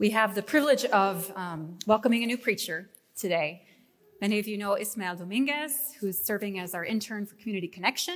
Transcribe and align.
We 0.00 0.10
have 0.10 0.36
the 0.36 0.42
privilege 0.42 0.84
of 0.84 1.32
um, 1.34 1.76
welcoming 1.84 2.22
a 2.22 2.26
new 2.26 2.38
preacher 2.38 2.88
today. 3.16 3.66
Many 4.20 4.38
of 4.38 4.46
you 4.46 4.56
know 4.56 4.78
Ismael 4.78 5.16
Dominguez, 5.16 5.72
who's 5.98 6.22
serving 6.24 6.60
as 6.60 6.72
our 6.72 6.84
intern 6.84 7.26
for 7.26 7.34
Community 7.34 7.66
Connection. 7.66 8.14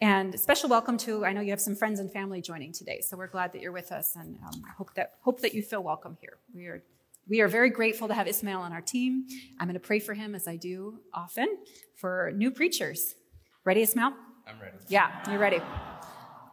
And 0.00 0.34
a 0.34 0.38
special 0.38 0.70
welcome 0.70 0.96
to, 0.98 1.26
I 1.26 1.34
know 1.34 1.42
you 1.42 1.50
have 1.50 1.60
some 1.60 1.76
friends 1.76 2.00
and 2.00 2.10
family 2.10 2.40
joining 2.40 2.72
today, 2.72 3.02
so 3.02 3.14
we're 3.18 3.26
glad 3.26 3.52
that 3.52 3.60
you're 3.60 3.72
with 3.72 3.92
us 3.92 4.16
and 4.16 4.38
um, 4.38 4.62
hope, 4.78 4.94
that, 4.94 5.16
hope 5.20 5.42
that 5.42 5.52
you 5.52 5.62
feel 5.62 5.82
welcome 5.82 6.16
here. 6.18 6.38
We 6.54 6.64
are, 6.68 6.82
we 7.28 7.42
are 7.42 7.48
very 7.48 7.68
grateful 7.68 8.08
to 8.08 8.14
have 8.14 8.26
Ismael 8.26 8.60
on 8.62 8.72
our 8.72 8.80
team. 8.80 9.26
I'm 9.58 9.66
going 9.66 9.74
to 9.74 9.86
pray 9.86 9.98
for 9.98 10.14
him, 10.14 10.34
as 10.34 10.48
I 10.48 10.56
do 10.56 11.00
often, 11.12 11.58
for 11.94 12.32
new 12.34 12.50
preachers. 12.50 13.16
Ready, 13.66 13.82
Ismael? 13.82 14.14
I'm 14.48 14.58
ready. 14.58 14.78
Yeah, 14.88 15.10
you're 15.28 15.38
ready. 15.38 15.60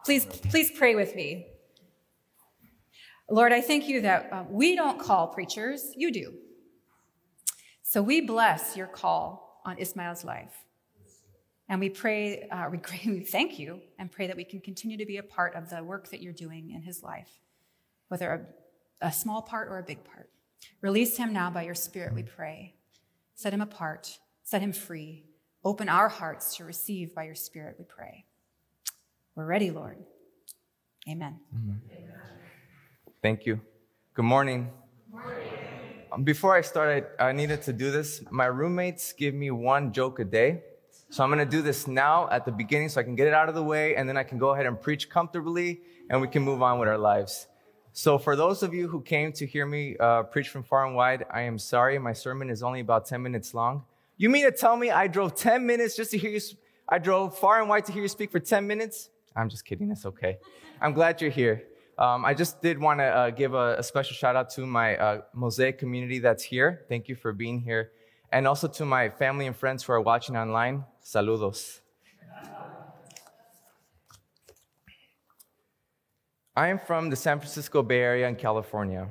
Please, 0.04 0.26
please 0.26 0.70
pray 0.70 0.94
with 0.94 1.16
me. 1.16 1.46
Lord, 3.30 3.52
I 3.52 3.60
thank 3.60 3.88
you 3.88 4.00
that 4.02 4.32
uh, 4.32 4.44
we 4.48 4.74
don't 4.74 4.98
call 4.98 5.28
preachers, 5.28 5.92
you 5.94 6.10
do. 6.10 6.34
So 7.82 8.02
we 8.02 8.22
bless 8.22 8.76
your 8.76 8.86
call 8.86 9.60
on 9.64 9.78
Ismael's 9.78 10.24
life. 10.24 10.54
And 11.68 11.80
we 11.80 11.90
pray, 11.90 12.48
uh, 12.50 12.68
we, 12.70 12.80
we 13.06 13.20
thank 13.20 13.58
you 13.58 13.80
and 13.98 14.10
pray 14.10 14.26
that 14.26 14.36
we 14.36 14.44
can 14.44 14.60
continue 14.60 14.96
to 14.96 15.06
be 15.06 15.18
a 15.18 15.22
part 15.22 15.54
of 15.54 15.68
the 15.68 15.84
work 15.84 16.10
that 16.10 16.22
you're 16.22 16.32
doing 16.32 16.70
in 16.70 16.82
his 16.82 17.02
life, 17.02 17.28
whether 18.08 18.46
a, 19.02 19.06
a 19.08 19.12
small 19.12 19.42
part 19.42 19.68
or 19.68 19.78
a 19.78 19.82
big 19.82 20.04
part. 20.04 20.30
Release 20.80 21.16
him 21.16 21.32
now 21.32 21.50
by 21.50 21.62
your 21.64 21.74
Spirit, 21.74 22.14
we 22.14 22.22
pray. 22.22 22.74
Set 23.34 23.52
him 23.52 23.60
apart, 23.60 24.18
set 24.42 24.62
him 24.62 24.72
free. 24.72 25.24
Open 25.64 25.88
our 25.88 26.08
hearts 26.08 26.56
to 26.56 26.64
receive 26.64 27.14
by 27.14 27.24
your 27.24 27.34
Spirit, 27.34 27.76
we 27.78 27.84
pray. 27.84 28.24
We're 29.34 29.46
ready, 29.46 29.70
Lord. 29.70 29.98
Amen. 31.08 31.40
Amen. 31.54 31.80
Thank 33.20 33.46
you. 33.46 33.60
Good 34.14 34.24
morning. 34.24 34.70
morning. 35.10 35.48
Um, 36.12 36.22
before 36.22 36.54
I 36.54 36.60
start, 36.60 37.16
I, 37.18 37.30
I 37.30 37.32
needed 37.32 37.62
to 37.62 37.72
do 37.72 37.90
this. 37.90 38.22
My 38.30 38.46
roommates 38.46 39.12
give 39.12 39.34
me 39.34 39.50
one 39.50 39.92
joke 39.92 40.20
a 40.20 40.24
day. 40.24 40.62
So 41.10 41.24
I'm 41.24 41.30
going 41.30 41.40
to 41.40 41.50
do 41.50 41.60
this 41.60 41.88
now 41.88 42.28
at 42.30 42.44
the 42.44 42.52
beginning 42.52 42.90
so 42.90 43.00
I 43.00 43.02
can 43.02 43.16
get 43.16 43.26
it 43.26 43.34
out 43.34 43.48
of 43.48 43.56
the 43.56 43.62
way 43.62 43.96
and 43.96 44.08
then 44.08 44.16
I 44.16 44.22
can 44.22 44.38
go 44.38 44.50
ahead 44.50 44.66
and 44.66 44.80
preach 44.80 45.10
comfortably 45.10 45.80
and 46.10 46.20
we 46.20 46.28
can 46.28 46.42
move 46.42 46.62
on 46.62 46.78
with 46.78 46.88
our 46.88 46.98
lives. 46.98 47.48
So 47.92 48.18
for 48.18 48.36
those 48.36 48.62
of 48.62 48.72
you 48.72 48.86
who 48.86 49.00
came 49.00 49.32
to 49.32 49.46
hear 49.46 49.66
me 49.66 49.96
uh, 49.98 50.22
preach 50.22 50.50
from 50.50 50.62
far 50.62 50.86
and 50.86 50.94
wide, 50.94 51.24
I 51.32 51.40
am 51.40 51.58
sorry. 51.58 51.98
My 51.98 52.12
sermon 52.12 52.50
is 52.50 52.62
only 52.62 52.80
about 52.80 53.06
10 53.06 53.20
minutes 53.20 53.52
long. 53.52 53.82
You 54.16 54.28
mean 54.28 54.44
to 54.44 54.52
tell 54.52 54.76
me 54.76 54.90
I 54.92 55.08
drove 55.08 55.34
10 55.34 55.66
minutes 55.66 55.96
just 55.96 56.12
to 56.12 56.18
hear 56.18 56.30
you? 56.30 56.40
I 56.88 56.98
drove 56.98 57.36
far 57.36 57.60
and 57.60 57.68
wide 57.68 57.86
to 57.86 57.92
hear 57.92 58.02
you 58.02 58.08
speak 58.08 58.30
for 58.30 58.38
10 58.38 58.64
minutes? 58.64 59.10
I'm 59.34 59.48
just 59.48 59.64
kidding. 59.64 59.90
It's 59.90 60.06
okay. 60.06 60.38
I'm 60.80 60.92
glad 60.92 61.20
you're 61.20 61.30
here. 61.30 61.64
Um, 61.98 62.24
I 62.24 62.32
just 62.32 62.62
did 62.62 62.78
want 62.78 63.00
to 63.00 63.04
uh, 63.04 63.30
give 63.30 63.54
a, 63.54 63.74
a, 63.78 63.82
special 63.82 64.14
shout 64.14 64.36
out 64.36 64.50
to 64.50 64.64
my 64.64 64.96
uh, 64.96 65.20
Mosaic 65.34 65.78
community 65.78 66.20
that's 66.20 66.44
here. 66.44 66.86
Thank 66.88 67.08
you 67.08 67.16
for 67.16 67.32
being 67.32 67.60
here. 67.60 67.90
And 68.30 68.46
also 68.46 68.68
to 68.68 68.84
my 68.84 69.08
family 69.08 69.48
and 69.48 69.56
friends 69.56 69.82
who 69.82 69.92
are 69.92 70.00
watching 70.00 70.36
online. 70.36 70.84
Saludos. 71.04 71.80
I 76.54 76.68
am 76.68 76.78
from 76.78 77.10
the 77.10 77.16
San 77.16 77.40
Francisco 77.40 77.82
Bay 77.82 78.00
Area 78.00 78.28
in 78.28 78.36
California. 78.36 79.08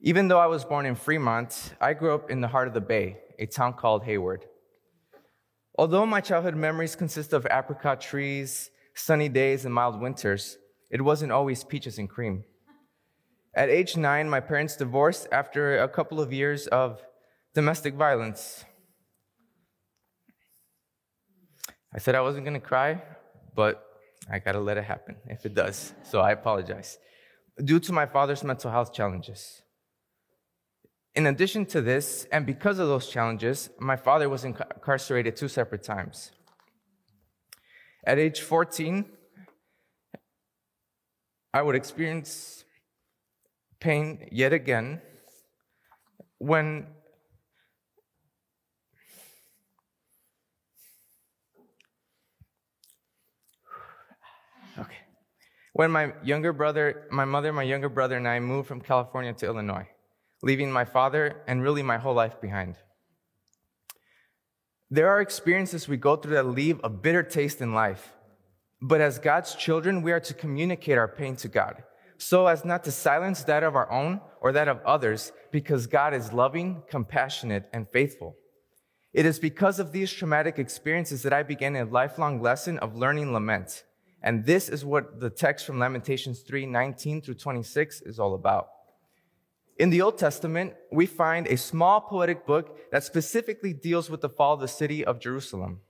Even 0.00 0.28
though 0.28 0.38
I 0.38 0.46
was 0.46 0.64
born 0.64 0.86
in 0.86 0.94
Fremont, 0.94 1.74
I 1.80 1.92
grew 1.92 2.14
up 2.14 2.30
in 2.30 2.40
the 2.40 2.48
heart 2.48 2.68
of 2.68 2.74
the 2.74 2.80
Bay, 2.80 3.16
a 3.36 3.46
town 3.46 3.72
called 3.72 4.04
Hayward. 4.04 4.44
Although 5.76 6.06
my 6.06 6.20
childhood 6.20 6.54
memories 6.54 6.94
consist 6.94 7.32
of 7.32 7.48
apricot 7.50 8.00
trees, 8.00 8.70
sunny 8.94 9.28
days, 9.28 9.64
and 9.64 9.74
mild 9.74 10.00
winters, 10.00 10.58
it 10.90 11.02
wasn't 11.02 11.32
always 11.32 11.64
peaches 11.64 11.98
and 11.98 12.08
cream. 12.08 12.44
At 13.54 13.68
age 13.68 13.96
nine, 13.96 14.28
my 14.28 14.40
parents 14.40 14.76
divorced 14.76 15.28
after 15.32 15.78
a 15.78 15.88
couple 15.88 16.20
of 16.20 16.32
years 16.32 16.66
of 16.68 17.02
domestic 17.54 17.94
violence. 17.94 18.64
I 21.94 21.98
said 21.98 22.14
I 22.14 22.20
wasn't 22.20 22.44
gonna 22.44 22.60
cry, 22.60 23.02
but 23.54 23.84
I 24.30 24.38
gotta 24.38 24.60
let 24.60 24.76
it 24.76 24.84
happen 24.84 25.16
if 25.26 25.44
it 25.46 25.54
does, 25.54 25.94
so 26.02 26.20
I 26.20 26.32
apologize. 26.32 26.98
Due 27.64 27.80
to 27.80 27.92
my 27.92 28.06
father's 28.06 28.44
mental 28.44 28.70
health 28.70 28.92
challenges. 28.92 29.62
In 31.14 31.26
addition 31.26 31.66
to 31.66 31.80
this, 31.80 32.26
and 32.30 32.46
because 32.46 32.78
of 32.78 32.86
those 32.86 33.08
challenges, 33.08 33.70
my 33.80 33.96
father 33.96 34.28
was 34.28 34.44
incarcerated 34.44 35.34
two 35.34 35.48
separate 35.48 35.82
times. 35.82 36.30
At 38.04 38.18
age 38.18 38.40
14, 38.40 39.04
I 41.52 41.62
would 41.62 41.74
experience 41.74 42.64
pain 43.80 44.28
yet 44.30 44.52
again 44.52 45.00
when 46.38 46.86
okay 54.78 54.96
when 55.72 55.90
my 55.90 56.12
younger 56.22 56.52
brother 56.52 57.06
my 57.10 57.24
mother 57.24 57.52
my 57.52 57.62
younger 57.62 57.88
brother 57.88 58.16
and 58.16 58.26
i 58.26 58.40
moved 58.40 58.66
from 58.66 58.80
california 58.80 59.32
to 59.32 59.46
illinois 59.46 59.86
leaving 60.42 60.70
my 60.70 60.84
father 60.84 61.42
and 61.46 61.62
really 61.62 61.82
my 61.82 61.98
whole 61.98 62.14
life 62.14 62.40
behind. 62.40 62.76
There 64.90 65.08
are 65.08 65.20
experiences 65.20 65.88
we 65.88 65.96
go 65.96 66.16
through 66.16 66.34
that 66.34 66.46
leave 66.46 66.80
a 66.82 66.88
bitter 66.88 67.22
taste 67.22 67.60
in 67.60 67.74
life. 67.74 68.12
But 68.80 69.00
as 69.00 69.18
God's 69.18 69.54
children, 69.54 70.02
we 70.02 70.12
are 70.12 70.20
to 70.20 70.34
communicate 70.34 70.98
our 70.98 71.08
pain 71.08 71.36
to 71.36 71.48
God 71.48 71.82
so 72.18 72.48
as 72.48 72.64
not 72.64 72.84
to 72.84 72.90
silence 72.90 73.44
that 73.44 73.62
of 73.62 73.76
our 73.76 73.90
own 73.90 74.20
or 74.40 74.52
that 74.52 74.68
of 74.68 74.80
others 74.84 75.32
because 75.52 75.86
God 75.86 76.12
is 76.12 76.32
loving, 76.32 76.82
compassionate, 76.90 77.68
and 77.72 77.88
faithful. 77.88 78.36
It 79.12 79.24
is 79.24 79.38
because 79.38 79.78
of 79.78 79.92
these 79.92 80.12
traumatic 80.12 80.58
experiences 80.58 81.22
that 81.22 81.32
I 81.32 81.42
began 81.42 81.76
a 81.76 81.84
lifelong 81.84 82.42
lesson 82.42 82.78
of 82.78 82.96
learning 82.96 83.32
lament. 83.32 83.84
And 84.22 84.44
this 84.44 84.68
is 84.68 84.84
what 84.84 85.20
the 85.20 85.30
text 85.30 85.64
from 85.64 85.78
Lamentations 85.78 86.40
3 86.40 86.66
19 86.66 87.22
through 87.22 87.34
26 87.34 88.02
is 88.02 88.18
all 88.18 88.34
about. 88.34 88.68
In 89.78 89.90
the 89.90 90.02
Old 90.02 90.18
Testament, 90.18 90.74
we 90.90 91.06
find 91.06 91.46
a 91.46 91.56
small 91.56 92.00
poetic 92.00 92.44
book 92.44 92.90
that 92.90 93.04
specifically 93.04 93.72
deals 93.72 94.10
with 94.10 94.20
the 94.20 94.28
fall 94.28 94.54
of 94.54 94.60
the 94.60 94.66
city 94.66 95.04
of 95.04 95.20
Jerusalem. 95.20 95.80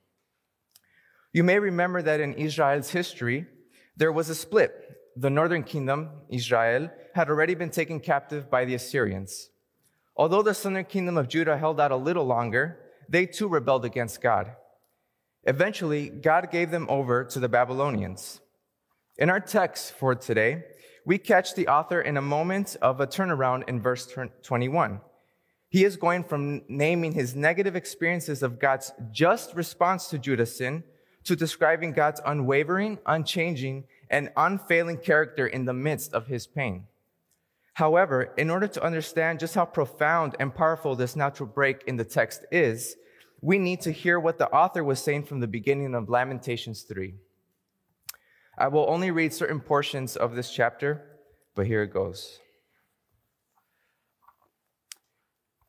You 1.39 1.45
may 1.45 1.61
remember 1.61 2.03
that 2.03 2.19
in 2.19 2.35
Israel's 2.35 2.91
history, 2.91 3.47
there 3.97 4.11
was 4.11 4.29
a 4.29 4.35
split. 4.35 4.73
The 5.15 5.31
northern 5.31 5.63
kingdom, 5.63 6.11
Israel, 6.29 6.91
had 7.15 7.31
already 7.31 7.55
been 7.55 7.71
taken 7.71 8.01
captive 8.01 8.51
by 8.51 8.65
the 8.65 8.75
Assyrians. 8.75 9.49
Although 10.17 10.43
the 10.43 10.53
southern 10.53 10.85
kingdom 10.87 11.17
of 11.17 11.29
Judah 11.29 11.57
held 11.57 11.79
out 11.79 11.93
a 11.93 11.97
little 11.97 12.25
longer, 12.25 12.81
they 13.09 13.25
too 13.25 13.47
rebelled 13.47 13.85
against 13.85 14.21
God. 14.21 14.51
Eventually, 15.45 16.09
God 16.09 16.51
gave 16.51 16.73
them 16.73 16.89
over 16.91 17.23
to 17.27 17.39
the 17.39 17.49
Babylonians. 17.49 18.41
In 19.17 19.31
our 19.31 19.39
text 19.39 19.93
for 19.93 20.17
today, 20.17 20.65
we 21.07 21.19
catch 21.19 21.55
the 21.55 21.69
author 21.69 22.01
in 22.01 22.17
a 22.17 22.31
moment 22.37 22.77
of 22.83 23.01
a 23.01 23.07
turnaround 23.07 23.69
in 23.69 23.81
verse 23.81 24.13
21. 24.43 25.01
He 25.69 25.85
is 25.85 25.97
going 25.97 26.25
from 26.25 26.63
naming 26.67 27.13
his 27.13 27.37
negative 27.37 27.77
experiences 27.77 28.43
of 28.43 28.59
God's 28.59 28.91
just 29.13 29.55
response 29.55 30.09
to 30.09 30.19
Judah's 30.19 30.57
sin 30.57 30.83
to 31.29 31.37
describing 31.37 31.93
God's 31.93 32.23
unwavering, 32.25 32.99
unchanging, 33.05 33.85
and 34.09 34.31
unfailing 34.35 34.97
character 34.97 35.47
in 35.47 35.67
the 35.67 35.75
midst 35.75 36.15
of 36.15 36.27
his 36.27 36.47
pain. 36.47 36.87
However, 37.75 38.33
in 38.39 38.49
order 38.49 38.67
to 38.67 38.83
understand 38.83 39.39
just 39.39 39.55
how 39.55 39.67
profound 39.67 40.37
and 40.41 40.55
powerful 40.55 40.97
this 40.97 41.15
natural 41.15 41.47
break 41.47 41.85
in 41.87 41.97
the 41.97 42.05
text 42.05 42.47
is, 42.51 42.97
we 43.43 43.59
need 43.59 43.83
to 43.83 43.93
hear 43.93 44.19
what 44.19 44.39
the 44.39 44.49
author 44.49 44.83
was 44.83 45.01
saying 45.01 45.25
from 45.25 45.41
the 45.41 45.47
beginning 45.47 45.95
of 45.95 46.09
Lamentations 46.09 46.83
3. 46.83 47.15
I 48.57 48.69
will 48.69 48.87
only 48.89 49.11
read 49.11 49.35
certain 49.35 49.61
portions 49.61 50.17
of 50.17 50.35
this 50.35 50.51
chapter, 50.51 51.05
but 51.55 51.67
here 51.67 51.83
it 51.83 51.93
goes. 51.93 52.41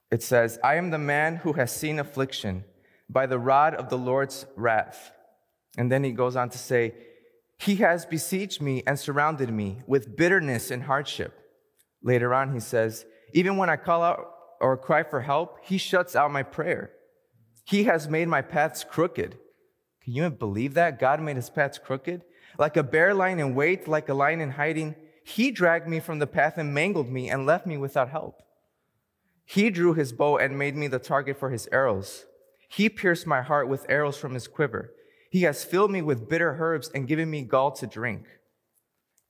It 0.09 0.23
says, 0.23 0.57
I 0.63 0.75
am 0.75 0.89
the 0.89 0.97
man 0.97 1.35
who 1.35 1.53
has 1.53 1.75
seen 1.75 1.99
affliction 1.99 2.63
by 3.09 3.25
the 3.25 3.37
rod 3.37 3.75
of 3.75 3.89
the 3.89 3.97
Lord's 3.97 4.45
wrath. 4.55 5.11
And 5.77 5.91
then 5.91 6.03
he 6.03 6.11
goes 6.11 6.35
on 6.35 6.49
to 6.49 6.57
say, 6.57 6.93
He 7.57 7.77
has 7.77 8.05
besieged 8.05 8.61
me 8.61 8.83
and 8.85 8.99
surrounded 8.99 9.51
me 9.51 9.79
with 9.87 10.15
bitterness 10.15 10.71
and 10.71 10.83
hardship. 10.83 11.33
Later 12.01 12.33
on, 12.33 12.53
he 12.53 12.59
says, 12.59 13.05
Even 13.33 13.57
when 13.57 13.69
I 13.69 13.75
call 13.75 14.03
out 14.03 14.33
or 14.59 14.77
cry 14.77 15.03
for 15.03 15.21
help, 15.21 15.59
he 15.63 15.77
shuts 15.77 16.15
out 16.15 16.31
my 16.31 16.43
prayer. 16.43 16.91
He 17.65 17.83
has 17.83 18.09
made 18.09 18.27
my 18.27 18.41
paths 18.41 18.83
crooked. 18.83 19.37
Can 20.03 20.13
you 20.13 20.29
believe 20.29 20.73
that? 20.73 20.99
God 20.99 21.21
made 21.21 21.35
his 21.35 21.49
paths 21.49 21.77
crooked? 21.77 22.23
Like 22.57 22.75
a 22.77 22.83
bear 22.83 23.13
lying 23.13 23.39
in 23.39 23.53
wait, 23.53 23.87
like 23.87 24.09
a 24.09 24.13
lion 24.13 24.41
in 24.41 24.51
hiding, 24.51 24.95
he 25.23 25.51
dragged 25.51 25.87
me 25.87 25.99
from 25.99 26.17
the 26.17 26.27
path 26.27 26.57
and 26.57 26.73
mangled 26.73 27.09
me 27.09 27.29
and 27.29 27.45
left 27.45 27.67
me 27.67 27.77
without 27.77 28.09
help. 28.09 28.41
He 29.45 29.69
drew 29.69 29.93
his 29.93 30.11
bow 30.11 30.37
and 30.37 30.57
made 30.57 30.75
me 30.75 30.87
the 30.87 30.99
target 30.99 31.39
for 31.39 31.51
his 31.51 31.67
arrows. 31.71 32.25
He 32.67 32.89
pierced 32.89 33.27
my 33.27 33.41
heart 33.41 33.67
with 33.67 33.85
arrows 33.89 34.17
from 34.17 34.33
his 34.33 34.47
quiver. 34.47 34.91
He 35.29 35.43
has 35.43 35.63
filled 35.63 35.91
me 35.91 36.01
with 36.01 36.27
bitter 36.27 36.57
herbs 36.59 36.89
and 36.93 37.07
given 37.07 37.29
me 37.29 37.43
gall 37.43 37.71
to 37.73 37.87
drink. 37.87 38.25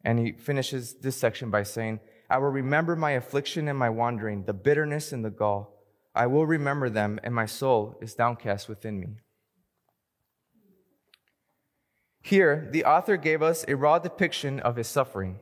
And 0.03 0.17
he 0.17 0.31
finishes 0.31 0.95
this 0.95 1.17
section 1.17 1.49
by 1.49 1.63
saying, 1.63 1.99
I 2.29 2.37
will 2.37 2.49
remember 2.49 2.95
my 2.95 3.11
affliction 3.11 3.67
and 3.67 3.77
my 3.77 3.89
wandering, 3.89 4.45
the 4.45 4.53
bitterness 4.53 5.11
and 5.11 5.25
the 5.25 5.29
gall. 5.29 5.75
I 6.15 6.27
will 6.27 6.45
remember 6.45 6.89
them, 6.89 7.19
and 7.23 7.33
my 7.33 7.45
soul 7.45 7.97
is 8.01 8.15
downcast 8.15 8.69
within 8.69 8.99
me. 8.99 9.07
Here, 12.21 12.67
the 12.71 12.85
author 12.85 13.17
gave 13.17 13.41
us 13.41 13.65
a 13.67 13.75
raw 13.75 13.99
depiction 13.99 14.59
of 14.59 14.75
his 14.75 14.87
suffering. 14.87 15.39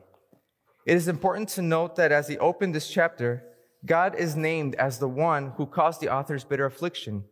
It 0.86 0.96
is 0.96 1.08
important 1.08 1.50
to 1.50 1.62
note 1.62 1.96
that 1.96 2.12
as 2.12 2.28
he 2.28 2.38
opened 2.38 2.74
this 2.74 2.88
chapter, 2.88 3.44
God 3.84 4.14
is 4.14 4.34
named 4.34 4.74
as 4.76 4.98
the 4.98 5.08
one 5.08 5.52
who 5.56 5.66
caused 5.66 6.00
the 6.00 6.12
author's 6.12 6.44
bitter 6.44 6.64
affliction. 6.64 7.24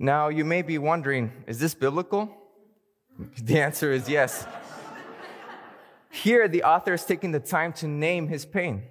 Now, 0.00 0.28
you 0.28 0.44
may 0.44 0.62
be 0.62 0.78
wondering, 0.78 1.32
is 1.48 1.58
this 1.58 1.74
biblical? 1.74 2.32
The 3.42 3.60
answer 3.60 3.90
is 3.90 4.08
yes. 4.08 4.46
Here, 6.08 6.46
the 6.46 6.62
author 6.62 6.94
is 6.94 7.04
taking 7.04 7.32
the 7.32 7.40
time 7.40 7.72
to 7.74 7.88
name 7.88 8.28
his 8.28 8.46
pain. 8.46 8.84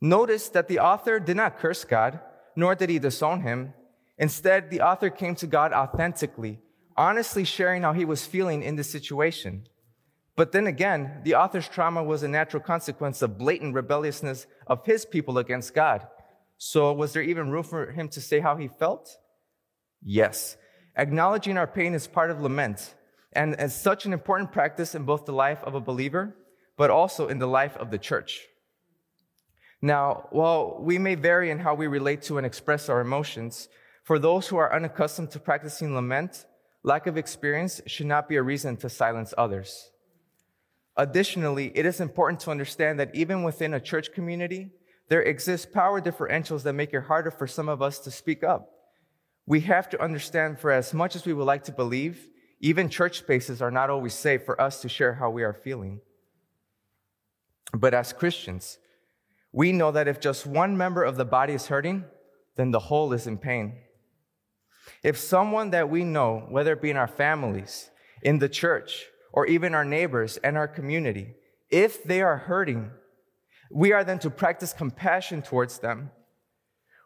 Notice 0.00 0.48
that 0.48 0.66
the 0.66 0.78
author 0.78 1.20
did 1.20 1.36
not 1.36 1.58
curse 1.58 1.84
God, 1.84 2.20
nor 2.56 2.74
did 2.74 2.88
he 2.88 2.98
disown 2.98 3.42
him. 3.42 3.74
Instead, 4.16 4.70
the 4.70 4.80
author 4.80 5.10
came 5.10 5.34
to 5.36 5.46
God 5.46 5.74
authentically, 5.74 6.58
honestly 6.96 7.44
sharing 7.44 7.82
how 7.82 7.92
he 7.92 8.06
was 8.06 8.26
feeling 8.26 8.62
in 8.62 8.76
this 8.76 8.90
situation. 8.90 9.66
But 10.36 10.52
then 10.52 10.66
again, 10.66 11.20
the 11.22 11.34
author's 11.34 11.68
trauma 11.68 12.02
was 12.02 12.22
a 12.22 12.28
natural 12.28 12.62
consequence 12.62 13.20
of 13.20 13.36
blatant 13.36 13.74
rebelliousness 13.74 14.46
of 14.66 14.86
his 14.86 15.04
people 15.04 15.36
against 15.36 15.74
God. 15.74 16.06
So, 16.56 16.92
was 16.94 17.12
there 17.12 17.22
even 17.22 17.50
room 17.50 17.64
for 17.64 17.92
him 17.92 18.08
to 18.08 18.20
say 18.22 18.40
how 18.40 18.56
he 18.56 18.68
felt? 18.68 19.18
Yes. 20.04 20.56
Acknowledging 20.96 21.56
our 21.56 21.66
pain 21.66 21.94
is 21.94 22.06
part 22.06 22.30
of 22.30 22.40
lament, 22.40 22.94
and 23.32 23.56
as 23.56 23.74
such 23.74 24.06
an 24.06 24.12
important 24.12 24.52
practice 24.52 24.94
in 24.94 25.04
both 25.04 25.24
the 25.24 25.32
life 25.32 25.64
of 25.64 25.74
a 25.74 25.80
believer, 25.80 26.36
but 26.76 26.90
also 26.90 27.26
in 27.28 27.38
the 27.38 27.48
life 27.48 27.76
of 27.78 27.90
the 27.90 27.98
church. 27.98 28.46
Now, 29.82 30.28
while 30.30 30.78
we 30.80 30.98
may 30.98 31.14
vary 31.14 31.50
in 31.50 31.58
how 31.58 31.74
we 31.74 31.86
relate 31.86 32.22
to 32.22 32.38
and 32.38 32.46
express 32.46 32.88
our 32.88 33.00
emotions, 33.00 33.68
for 34.02 34.18
those 34.18 34.48
who 34.48 34.56
are 34.56 34.72
unaccustomed 34.72 35.30
to 35.32 35.40
practicing 35.40 35.94
lament, 35.94 36.46
lack 36.82 37.06
of 37.06 37.16
experience 37.16 37.80
should 37.86 38.06
not 38.06 38.28
be 38.28 38.36
a 38.36 38.42
reason 38.42 38.76
to 38.78 38.88
silence 38.88 39.34
others. 39.36 39.90
Additionally, 40.96 41.72
it 41.74 41.86
is 41.86 42.00
important 42.00 42.40
to 42.40 42.50
understand 42.50 43.00
that 43.00 43.14
even 43.14 43.42
within 43.42 43.74
a 43.74 43.80
church 43.80 44.12
community, 44.12 44.70
there 45.08 45.22
exist 45.22 45.72
power 45.72 46.00
differentials 46.00 46.62
that 46.62 46.74
make 46.74 46.94
it 46.94 47.04
harder 47.04 47.30
for 47.30 47.46
some 47.46 47.68
of 47.68 47.82
us 47.82 47.98
to 47.98 48.10
speak 48.10 48.44
up. 48.44 48.73
We 49.46 49.60
have 49.60 49.90
to 49.90 50.02
understand 50.02 50.58
for 50.58 50.70
as 50.70 50.94
much 50.94 51.14
as 51.16 51.26
we 51.26 51.34
would 51.34 51.44
like 51.44 51.64
to 51.64 51.72
believe, 51.72 52.28
even 52.60 52.88
church 52.88 53.18
spaces 53.18 53.60
are 53.60 53.70
not 53.70 53.90
always 53.90 54.14
safe 54.14 54.44
for 54.44 54.58
us 54.60 54.80
to 54.82 54.88
share 54.88 55.14
how 55.14 55.30
we 55.30 55.42
are 55.42 55.52
feeling. 55.52 56.00
But 57.72 57.92
as 57.92 58.12
Christians, 58.12 58.78
we 59.52 59.72
know 59.72 59.90
that 59.90 60.08
if 60.08 60.20
just 60.20 60.46
one 60.46 60.76
member 60.76 61.02
of 61.02 61.16
the 61.16 61.24
body 61.24 61.52
is 61.52 61.66
hurting, 61.66 62.04
then 62.56 62.70
the 62.70 62.78
whole 62.78 63.12
is 63.12 63.26
in 63.26 63.38
pain. 63.38 63.74
If 65.02 65.18
someone 65.18 65.70
that 65.70 65.90
we 65.90 66.04
know, 66.04 66.46
whether 66.48 66.72
it 66.72 66.82
be 66.82 66.90
in 66.90 66.96
our 66.96 67.08
families, 67.08 67.90
in 68.22 68.38
the 68.38 68.48
church, 68.48 69.06
or 69.32 69.46
even 69.46 69.74
our 69.74 69.84
neighbors 69.84 70.38
and 70.38 70.56
our 70.56 70.68
community, 70.68 71.34
if 71.70 72.04
they 72.04 72.22
are 72.22 72.36
hurting, 72.36 72.90
we 73.70 73.92
are 73.92 74.04
then 74.04 74.18
to 74.20 74.30
practice 74.30 74.72
compassion 74.72 75.42
towards 75.42 75.78
them. 75.78 76.10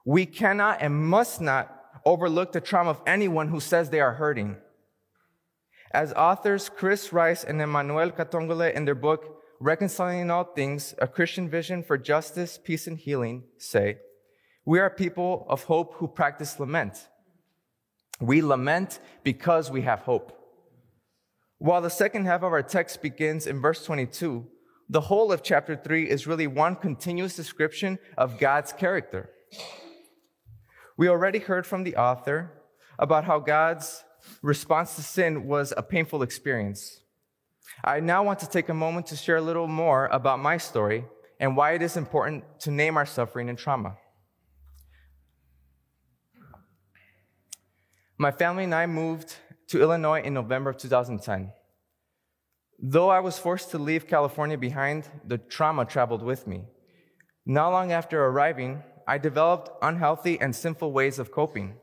We 0.05 0.27
cannot 0.27 0.79
and 0.81 0.95
must 0.95 1.41
not 1.41 1.78
overlook 2.05 2.53
the 2.53 2.61
trauma 2.61 2.91
of 2.91 3.03
anyone 3.07 3.49
who 3.49 3.61
says 3.61 3.91
they 3.91 4.01
are 4.01 4.15
hurting. 4.15 4.57
As 5.93 6.13
authors 6.13 6.69
Chris 6.69 7.13
Rice 7.13 7.45
and 7.45 7.61
Emmanuel 7.61 8.11
Katongole 8.11 8.73
in 8.73 8.85
their 8.85 8.95
book, 8.95 9.43
Reconciling 9.61 10.31
All 10.31 10.45
Things, 10.45 10.95
A 10.99 11.09
Christian 11.09 11.49
Vision 11.49 11.83
for 11.83 11.99
Justice, 11.99 12.59
Peace, 12.63 12.87
and 12.87 12.99
Healing, 12.99 13.45
say, 13.57 13.99
we 14.69 14.81
are 14.81 14.91
people 14.91 15.47
of 15.49 15.65
hope 15.65 15.95
who 15.95 16.07
practice 16.07 16.61
lament. 16.61 17.09
We 18.21 18.43
lament 18.43 19.01
because 19.25 19.71
we 19.71 19.81
have 19.81 20.01
hope. 20.01 20.39
While 21.57 21.81
the 21.81 21.89
second 21.89 22.27
half 22.27 22.43
of 22.43 22.53
our 22.53 22.63
text 22.63 23.01
begins 23.01 23.47
in 23.47 23.63
verse 23.63 23.83
22, 23.87 24.47
the 24.91 25.01
whole 25.01 25.33
of 25.33 25.43
chapter 25.43 25.75
3 25.75 26.11
is 26.11 26.27
really 26.27 26.47
one 26.47 26.77
continuous 26.77 27.35
description 27.35 27.99
of 28.19 28.39
God's 28.39 28.75
character. 28.75 29.31
We 30.99 31.09
already 31.09 31.39
heard 31.39 31.65
from 31.65 31.85
the 31.85 31.95
author 31.95 32.51
about 32.99 33.25
how 33.25 33.39
God's 33.39 34.03
response 34.43 34.97
to 34.97 35.03
sin 35.03 35.47
was 35.47 35.73
a 35.77 35.83
painful 35.83 36.23
experience. 36.23 37.03
I 37.85 38.01
now 38.01 38.25
want 38.25 38.41
to 38.41 38.49
take 38.49 38.69
a 38.69 38.75
moment 38.75 39.07
to 39.07 39.17
share 39.17 39.37
a 39.37 39.41
little 39.41 39.69
more 39.69 40.07
about 40.07 40.41
my 40.41 40.57
story 40.57 41.05
and 41.39 41.57
why 41.57 41.75
it 41.75 41.83
is 41.83 41.97
important 41.97 42.43
to 42.63 42.73
name 42.73 42.97
our 42.97 43.07
suffering 43.07 43.49
and 43.49 43.57
trauma. 43.57 43.97
My 48.19 48.33
family 48.33 48.65
and 48.65 48.75
I 48.75 48.87
moved 48.87 49.37
to 49.69 49.81
Illinois 49.81 50.23
in 50.23 50.35
November 50.35 50.71
of 50.71 50.79
2010. 50.79 51.53
Though 52.81 53.09
I 53.09 53.21
was 53.21 53.39
forced 53.39 53.71
to 53.71 53.79
leave 53.79 54.09
California 54.09 54.59
behind, 54.59 55.09
the 55.25 55.39
trauma 55.39 55.85
traveled 55.85 56.25
with 56.25 56.49
me. 56.49 56.65
Not 57.47 57.71
long 57.71 57.93
after 57.93 58.25
arriving, 58.25 58.83
I 59.09 59.17
developed 59.17 59.71
unhealthy 59.81 60.39
and 60.39 60.55
sinful 60.55 60.93
ways 60.93 61.19
of 61.19 61.33
coping. 61.33 61.77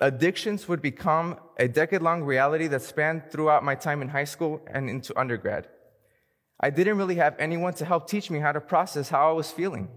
Addictions 0.00 0.66
would 0.66 0.82
become 0.82 1.38
a 1.56 1.68
decade 1.68 2.02
long 2.02 2.24
reality 2.24 2.66
that 2.66 2.82
spanned 2.82 3.30
throughout 3.30 3.62
my 3.62 3.76
time 3.76 4.02
in 4.02 4.08
high 4.08 4.24
school 4.24 4.60
and 4.66 4.90
into 4.90 5.16
undergrad. 5.16 5.68
I 6.58 6.70
didn't 6.70 6.98
really 6.98 7.14
have 7.14 7.36
anyone 7.38 7.74
to 7.74 7.84
help 7.84 8.08
teach 8.08 8.28
me 8.28 8.40
how 8.40 8.50
to 8.50 8.60
process 8.60 9.08
how 9.08 9.30
I 9.30 9.32
was 9.32 9.52
feeling. 9.52 9.88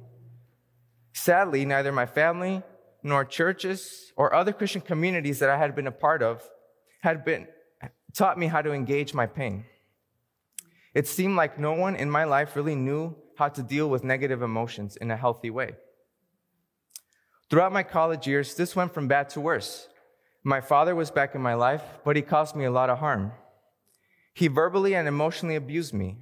Sadly, 1.14 1.66
neither 1.66 1.92
my 1.92 2.06
family 2.06 2.62
nor 3.02 3.26
churches 3.26 4.14
or 4.16 4.36
other 4.36 4.54
Christian 4.54 4.82
communities 4.82 5.40
that 5.40 5.50
I 5.50 5.58
had 5.58 5.76
been 5.76 5.88
a 5.88 5.92
part 5.92 6.22
of 6.22 6.48
had 7.02 7.26
been 7.26 7.48
taught 8.14 8.38
me 8.38 8.46
how 8.46 8.62
to 8.62 8.72
engage 8.72 9.16
my 9.16 9.26
pain. 9.26 9.66
It 10.94 11.08
seemed 11.08 11.36
like 11.36 11.58
no 11.58 11.74
one 11.74 11.96
in 11.96 12.12
my 12.12 12.26
life 12.26 12.56
really 12.56 12.76
knew 12.76 13.16
how 13.38 13.50
to 13.50 13.64
deal 13.64 13.90
with 13.90 14.04
negative 14.04 14.42
emotions 14.42 14.96
in 14.98 15.12
a 15.12 15.18
healthy 15.18 15.50
way. 15.50 15.76
Throughout 17.50 17.74
my 17.74 17.84
college 17.84 18.28
years, 18.28 18.56
this 18.56 18.76
went 18.76 18.94
from 18.94 19.08
bad 19.08 19.30
to 19.32 19.42
worse. 19.42 19.88
My 20.44 20.62
father 20.62 20.96
was 20.96 21.12
back 21.12 21.36
in 21.36 21.42
my 21.42 21.54
life, 21.54 21.84
but 22.06 22.16
he 22.16 22.22
caused 22.22 22.56
me 22.56 22.66
a 22.66 22.72
lot 22.72 22.90
of 22.90 23.00
harm. 23.00 23.34
He 24.34 24.48
verbally 24.48 24.96
and 24.96 25.08
emotionally 25.08 25.56
abused 25.56 25.94
me. 25.94 26.18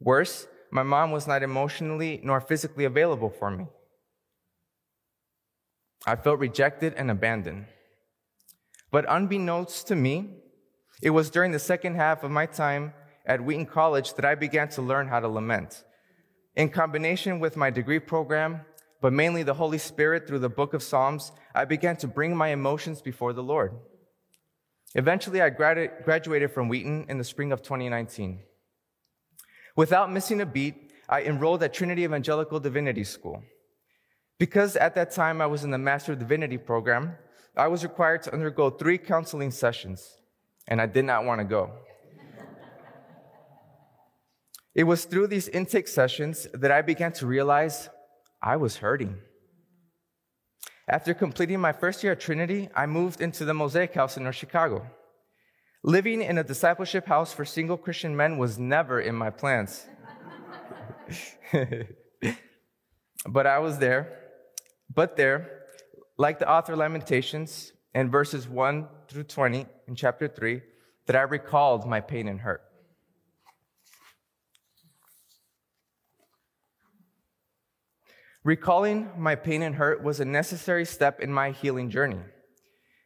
Worse, 0.00 0.46
my 0.70 0.82
mom 0.82 1.12
was 1.12 1.26
not 1.26 1.42
emotionally 1.42 2.20
nor 2.24 2.40
physically 2.40 2.84
available 2.84 3.30
for 3.30 3.50
me. 3.50 3.66
I 6.06 6.16
felt 6.16 6.40
rejected 6.40 6.94
and 6.94 7.10
abandoned. 7.10 7.66
But 8.90 9.06
unbeknownst 9.08 9.86
to 9.88 9.96
me, 9.96 10.42
it 11.00 11.10
was 11.10 11.30
during 11.30 11.52
the 11.52 11.58
second 11.58 11.94
half 11.94 12.22
of 12.22 12.30
my 12.30 12.46
time 12.46 12.92
at 13.24 13.40
Wheaton 13.40 13.66
College 13.66 14.14
that 14.14 14.24
I 14.24 14.34
began 14.34 14.68
to 14.70 14.82
learn 14.82 15.08
how 15.08 15.20
to 15.20 15.28
lament. 15.28 15.84
In 16.56 16.68
combination 16.68 17.40
with 17.40 17.56
my 17.56 17.70
degree 17.70 17.98
program, 17.98 18.60
but 19.00 19.12
mainly 19.12 19.42
the 19.42 19.54
Holy 19.54 19.78
Spirit 19.78 20.26
through 20.26 20.38
the 20.38 20.48
book 20.48 20.72
of 20.72 20.82
Psalms, 20.82 21.32
I 21.54 21.64
began 21.64 21.96
to 21.96 22.08
bring 22.08 22.36
my 22.36 22.48
emotions 22.48 23.02
before 23.02 23.32
the 23.32 23.42
Lord. 23.42 23.72
Eventually, 24.94 25.42
I 25.42 25.50
graduated 25.50 26.52
from 26.52 26.68
Wheaton 26.68 27.06
in 27.08 27.18
the 27.18 27.24
spring 27.24 27.50
of 27.50 27.62
2019. 27.62 28.40
Without 29.76 30.12
missing 30.12 30.40
a 30.40 30.46
beat, 30.46 30.92
I 31.08 31.22
enrolled 31.22 31.62
at 31.64 31.74
Trinity 31.74 32.04
Evangelical 32.04 32.60
Divinity 32.60 33.04
School. 33.04 33.42
Because 34.38 34.76
at 34.76 34.94
that 34.94 35.10
time 35.10 35.40
I 35.40 35.46
was 35.46 35.64
in 35.64 35.70
the 35.70 35.78
Master 35.78 36.12
of 36.12 36.20
Divinity 36.20 36.58
program, 36.58 37.16
I 37.56 37.68
was 37.68 37.82
required 37.82 38.22
to 38.22 38.32
undergo 38.32 38.70
three 38.70 38.98
counseling 38.98 39.50
sessions, 39.50 40.16
and 40.68 40.80
I 40.80 40.86
did 40.86 41.04
not 41.04 41.24
want 41.24 41.40
to 41.40 41.44
go. 41.44 41.72
It 44.74 44.84
was 44.84 45.04
through 45.04 45.28
these 45.28 45.48
intake 45.48 45.88
sessions 45.88 46.46
that 46.52 46.70
I 46.70 46.82
began 46.82 47.12
to 47.12 47.26
realize 47.26 47.88
I 48.42 48.56
was 48.56 48.78
hurting. 48.78 49.18
After 50.88 51.14
completing 51.14 51.60
my 51.60 51.72
first 51.72 52.02
year 52.02 52.12
at 52.12 52.20
Trinity, 52.20 52.68
I 52.74 52.86
moved 52.86 53.20
into 53.20 53.44
the 53.44 53.54
Mosaic 53.54 53.94
House 53.94 54.16
in 54.16 54.24
North 54.24 54.36
Chicago. 54.36 54.86
Living 55.82 56.22
in 56.22 56.38
a 56.38 56.44
discipleship 56.44 57.06
house 57.06 57.32
for 57.32 57.44
single 57.44 57.76
Christian 57.76 58.16
men 58.16 58.38
was 58.38 58.58
never 58.58 59.00
in 59.00 59.14
my 59.14 59.30
plans. 59.30 59.86
but 63.28 63.46
I 63.46 63.58
was 63.58 63.78
there 63.78 64.24
but 64.92 65.16
there, 65.16 65.64
like 66.16 66.38
the 66.38 66.50
author 66.50 66.76
Lamentations 66.76 67.72
in 67.94 68.10
verses 68.10 68.48
1 68.48 68.88
through 69.08 69.24
20 69.24 69.66
in 69.88 69.94
chapter 69.94 70.28
3, 70.28 70.62
that 71.06 71.16
I 71.16 71.22
recalled 71.22 71.86
my 71.86 72.00
pain 72.00 72.28
and 72.28 72.40
hurt. 72.40 72.62
Recalling 78.44 79.08
my 79.16 79.36
pain 79.36 79.62
and 79.62 79.74
hurt 79.74 80.02
was 80.02 80.20
a 80.20 80.24
necessary 80.26 80.84
step 80.84 81.18
in 81.18 81.32
my 81.32 81.50
healing 81.50 81.88
journey. 81.88 82.20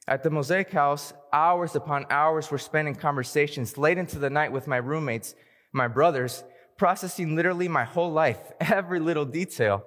At 0.08 0.24
the 0.24 0.30
Mosaic 0.30 0.72
House, 0.72 1.12
hours 1.32 1.76
upon 1.76 2.06
hours 2.10 2.50
were 2.50 2.58
spent 2.58 2.88
in 2.88 2.96
conversations 2.96 3.78
late 3.78 3.98
into 3.98 4.18
the 4.18 4.30
night 4.30 4.50
with 4.50 4.66
my 4.66 4.78
roommates, 4.78 5.36
my 5.72 5.86
brothers, 5.86 6.42
processing 6.76 7.36
literally 7.36 7.68
my 7.68 7.84
whole 7.84 8.10
life, 8.10 8.40
every 8.60 8.98
little 8.98 9.24
detail. 9.24 9.84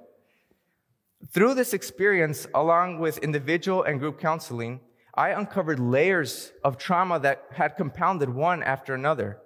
Through 1.33 1.55
this 1.55 1.73
experience, 1.73 2.47
along 2.55 2.99
with 2.99 3.17
individual 3.17 3.83
and 3.83 3.99
group 3.99 4.21
counseling, 4.21 4.79
I 5.13 5.31
uncovered 5.31 5.81
layers 5.81 6.53
of 6.63 6.77
trauma 6.77 7.19
that 7.19 7.43
had 7.51 7.75
compounded 7.75 8.29
one 8.29 8.63
after 8.63 8.93
another. 8.93 9.39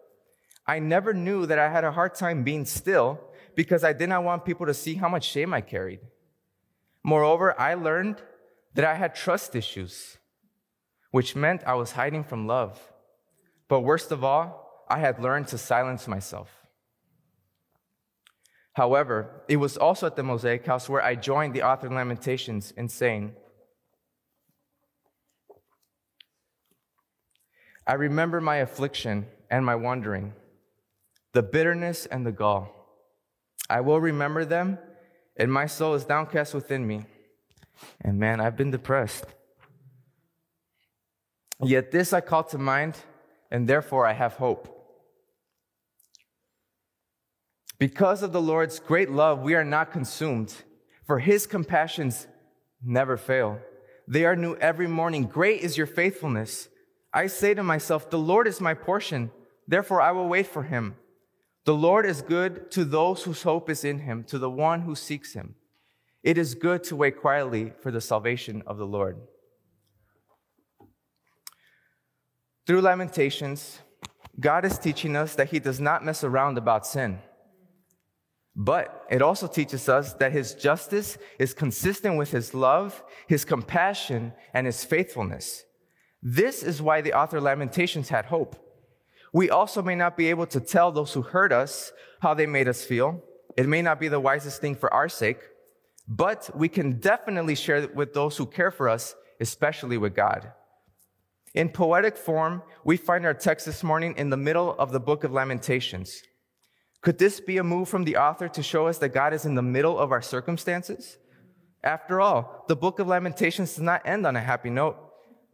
I 0.68 0.78
never 0.78 1.16
knew 1.16 1.48
that 1.48 1.58
I 1.58 1.72
had 1.72 1.84
a 1.84 1.92
hard 1.92 2.14
time 2.14 2.44
being 2.44 2.66
still 2.66 3.20
because 3.56 3.84
I 3.84 3.94
did 3.94 4.10
not 4.10 4.24
want 4.24 4.46
people 4.46 4.66
to 4.66 4.74
see 4.74 4.96
how 4.96 5.10
much 5.10 5.26
shame 5.26 5.54
I 5.54 5.62
carried. 5.62 6.00
Moreover, 7.04 7.60
I 7.60 7.76
learned 7.76 8.22
that 8.74 8.86
I 8.86 8.96
had 8.96 9.16
trust 9.16 9.56
issues, 9.56 10.18
which 11.12 11.36
meant 11.36 11.64
I 11.66 11.76
was 11.76 11.94
hiding 11.94 12.24
from 12.24 12.48
love. 12.48 12.92
But 13.68 13.82
worst 13.82 14.12
of 14.12 14.24
all, 14.24 14.86
I 14.90 15.00
had 15.00 15.20
learned 15.20 15.48
to 15.50 15.58
silence 15.58 16.08
myself. 16.08 16.50
However, 18.74 19.44
it 19.48 19.56
was 19.56 19.78
also 19.78 20.06
at 20.06 20.18
the 20.18 20.24
Mosaic 20.24 20.66
House 20.66 20.90
where 20.90 21.02
I 21.02 21.16
joined 21.16 21.54
the 21.54 21.64
author 21.64 21.88
of 21.88 21.94
Lamentations 21.94 22.72
in 22.72 22.90
saying, 22.90 23.34
I 27.88 27.94
remember 27.94 28.42
my 28.42 28.58
affliction 28.58 29.28
and 29.50 29.66
my 29.66 29.76
wandering, 29.76 30.34
the 31.34 31.44
bitterness 31.44 32.06
and 32.06 32.26
the 32.26 32.32
gall. 32.32 32.85
I 33.70 33.82
will 33.82 34.00
remember 34.00 34.46
them, 34.46 34.78
and 35.38 35.52
my 35.52 35.66
soul 35.66 35.96
is 35.96 36.06
downcast 36.06 36.54
within 36.54 36.86
me. 36.86 37.06
And 38.02 38.20
man, 38.20 38.40
I've 38.40 38.56
been 38.56 38.72
depressed. 38.72 39.26
Yet 41.62 41.92
this 41.92 42.14
I 42.14 42.22
call 42.22 42.44
to 42.46 42.58
mind, 42.58 42.98
and 43.50 43.68
therefore 43.68 44.06
I 44.06 44.14
have 44.14 44.34
hope. 44.34 44.72
Because 47.78 48.24
of 48.24 48.32
the 48.32 48.42
Lord's 48.42 48.80
great 48.80 49.12
love, 49.12 49.42
we 49.42 49.54
are 49.56 49.66
not 49.66 49.92
consumed, 49.92 50.54
for 51.06 51.20
his 51.20 51.46
compassions 51.46 52.28
never 52.84 53.18
fail. 53.18 53.60
They 54.08 54.26
are 54.26 54.36
new 54.36 54.56
every 54.56 54.88
morning. 54.88 55.24
Great 55.24 55.62
is 55.62 55.78
your 55.78 55.88
faithfulness. 55.88 56.70
I 57.14 57.28
say 57.28 57.54
to 57.54 57.64
myself, 57.64 58.10
The 58.10 58.20
Lord 58.20 58.48
is 58.48 58.62
my 58.62 58.74
portion, 58.74 59.32
therefore 59.68 60.02
I 60.02 60.12
will 60.12 60.28
wait 60.28 60.48
for 60.48 60.64
him. 60.64 60.96
The 61.66 61.74
Lord 61.74 62.06
is 62.06 62.22
good 62.22 62.70
to 62.72 62.86
those 62.86 63.24
whose 63.24 63.42
hope 63.42 63.70
is 63.70 63.84
in 63.84 64.00
him, 64.00 64.24
to 64.26 64.38
the 64.38 64.50
one 64.50 64.82
who 64.82 64.96
seeks 64.96 65.34
him. 65.34 65.56
It 66.24 66.38
is 66.38 66.56
good 66.56 66.84
to 66.86 66.96
wait 66.96 67.20
quietly 67.20 67.74
for 67.82 67.92
the 67.92 68.02
salvation 68.02 68.64
of 68.68 68.78
the 68.78 68.86
Lord. 68.86 69.18
Through 72.68 72.82
Lamentations, 72.82 73.80
God 74.40 74.64
is 74.66 74.78
teaching 74.78 75.16
us 75.16 75.36
that 75.36 75.50
he 75.50 75.60
does 75.60 75.80
not 75.80 76.06
mess 76.06 76.24
around 76.24 76.58
about 76.58 76.86
sin. 76.86 77.20
But 78.56 79.06
it 79.10 79.22
also 79.22 79.48
teaches 79.48 79.90
us 79.90 80.14
that 80.14 80.32
his 80.32 80.54
justice 80.54 81.18
is 81.40 81.54
consistent 81.54 82.18
with 82.18 82.32
his 82.32 82.54
love, 82.54 83.04
his 83.28 83.44
compassion, 83.44 84.34
and 84.54 84.66
his 84.66 84.86
faithfulness. 84.86 85.64
This 86.22 86.64
is 86.64 86.82
why 86.82 87.02
the 87.02 87.14
author 87.14 87.42
Lamentations 87.42 88.10
had 88.10 88.26
hope. 88.26 88.56
We 89.36 89.50
also 89.50 89.82
may 89.82 89.96
not 89.96 90.16
be 90.16 90.30
able 90.30 90.46
to 90.48 90.62
tell 90.62 90.94
those 90.94 91.12
who 91.12 91.22
hurt 91.22 91.52
us 91.52 91.92
how 92.22 92.34
they 92.34 92.46
made 92.46 92.70
us 92.70 92.86
feel. 92.86 93.22
It 93.58 93.68
may 93.68 93.82
not 93.82 94.00
be 94.00 94.08
the 94.08 94.22
wisest 94.22 94.62
thing 94.62 94.76
for 94.76 94.94
our 94.94 95.10
sake, 95.10 95.40
but 96.08 96.50
we 96.56 96.70
can 96.70 97.02
definitely 97.02 97.56
share 97.56 97.76
it 97.76 97.94
with 97.94 98.14
those 98.14 98.38
who 98.38 98.46
care 98.46 98.72
for 98.72 98.88
us, 98.88 99.14
especially 99.42 99.98
with 99.98 100.16
God. 100.16 100.54
In 101.54 101.68
poetic 101.68 102.16
form, 102.16 102.64
we 102.86 102.96
find 102.96 103.26
our 103.26 103.34
text 103.34 103.66
this 103.66 103.84
morning 103.84 104.14
in 104.16 104.30
the 104.30 104.38
middle 104.38 104.74
of 104.80 104.94
the 104.94 105.02
book 105.02 105.26
of 105.26 105.34
Lamentations. 105.34 106.22
Could 107.02 107.18
this 107.18 107.42
be 107.42 107.58
a 107.58 107.64
move 107.64 107.90
from 107.90 108.06
the 108.06 108.16
author 108.16 108.48
to 108.48 108.64
show 108.64 108.88
us 108.88 109.00
that 109.00 109.10
God 109.10 109.34
is 109.34 109.44
in 109.44 109.56
the 109.56 109.62
middle 109.62 110.00
of 110.00 110.14
our 110.14 110.22
circumstances? 110.22 111.18
After 111.84 112.22
all, 112.22 112.64
the 112.70 112.78
book 112.78 113.00
of 113.00 113.08
Lamentations 113.08 113.76
does 113.76 113.84
not 113.84 114.08
end 114.08 114.26
on 114.26 114.38
a 114.38 114.42
happy 114.42 114.70
note. 114.70 114.96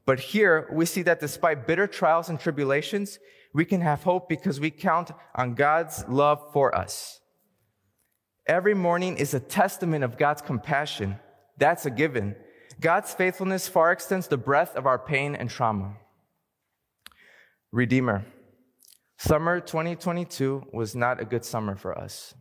But 0.05 0.19
here 0.19 0.69
we 0.71 0.85
see 0.85 1.01
that 1.01 1.19
despite 1.19 1.65
bitter 1.65 1.88
trials 1.88 2.29
and 2.29 2.39
tribulations, 2.39 3.17
we 3.53 3.65
can 3.65 3.81
have 3.81 4.03
hope 4.03 4.29
because 4.29 4.60
we 4.60 4.72
count 4.72 5.12
on 5.36 5.55
God's 5.55 6.05
love 6.08 6.51
for 6.53 6.74
us. 6.75 7.20
Every 8.48 8.74
morning 8.74 9.17
is 9.17 9.34
a 9.34 9.39
testament 9.39 10.03
of 10.03 10.17
God's 10.17 10.41
compassion. 10.41 11.20
That's 11.58 11.86
a 11.86 11.91
given. 11.91 12.36
God's 12.79 13.13
faithfulness 13.13 13.67
far 13.67 13.91
extends 13.91 14.27
the 14.27 14.38
breadth 14.38 14.75
of 14.75 14.86
our 14.86 14.98
pain 14.98 15.36
and 15.36 15.50
trauma. 15.50 15.98
Redeemer. 17.72 18.25
Summer 19.17 19.60
2022 19.60 20.63
was 20.74 20.96
not 20.96 21.22
a 21.22 21.25
good 21.25 21.46
summer 21.46 21.75
for 21.75 21.98
us. 21.98 22.34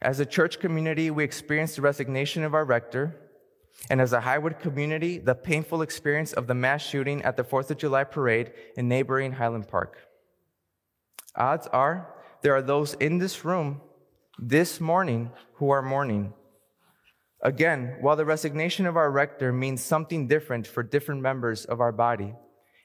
As 0.00 0.18
a 0.18 0.26
church 0.26 0.58
community, 0.58 1.10
we 1.10 1.22
experienced 1.22 1.76
the 1.76 1.82
resignation 1.82 2.42
of 2.42 2.54
our 2.54 2.64
rector, 2.64 3.14
and 3.88 4.00
as 4.00 4.12
a 4.12 4.20
Highwood 4.20 4.60
community, 4.60 5.18
the 5.18 5.34
painful 5.34 5.82
experience 5.82 6.32
of 6.32 6.46
the 6.46 6.54
mass 6.54 6.82
shooting 6.82 7.22
at 7.22 7.36
the 7.36 7.44
4th 7.44 7.70
of 7.70 7.78
July 7.78 8.04
parade 8.04 8.52
in 8.76 8.88
neighboring 8.88 9.32
Highland 9.32 9.68
Park. 9.68 9.96
Odds 11.34 11.66
are 11.68 12.14
there 12.42 12.54
are 12.54 12.62
those 12.62 12.94
in 12.94 13.18
this 13.18 13.44
room 13.44 13.80
this 14.38 14.80
morning 14.80 15.30
who 15.54 15.70
are 15.70 15.82
mourning. 15.82 16.32
Again, 17.42 17.96
while 18.00 18.16
the 18.16 18.24
resignation 18.24 18.86
of 18.86 18.96
our 18.96 19.10
rector 19.10 19.52
means 19.52 19.82
something 19.82 20.26
different 20.26 20.66
for 20.66 20.82
different 20.82 21.22
members 21.22 21.64
of 21.64 21.80
our 21.80 21.92
body, 21.92 22.34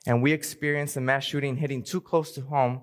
and 0.06 0.22
we 0.22 0.32
experienced 0.32 0.98
a 0.98 1.02
mass 1.02 1.24
shooting 1.24 1.58
hitting 1.58 1.84
too 1.84 2.00
close 2.00 2.32
to 2.34 2.42
home, 2.42 2.82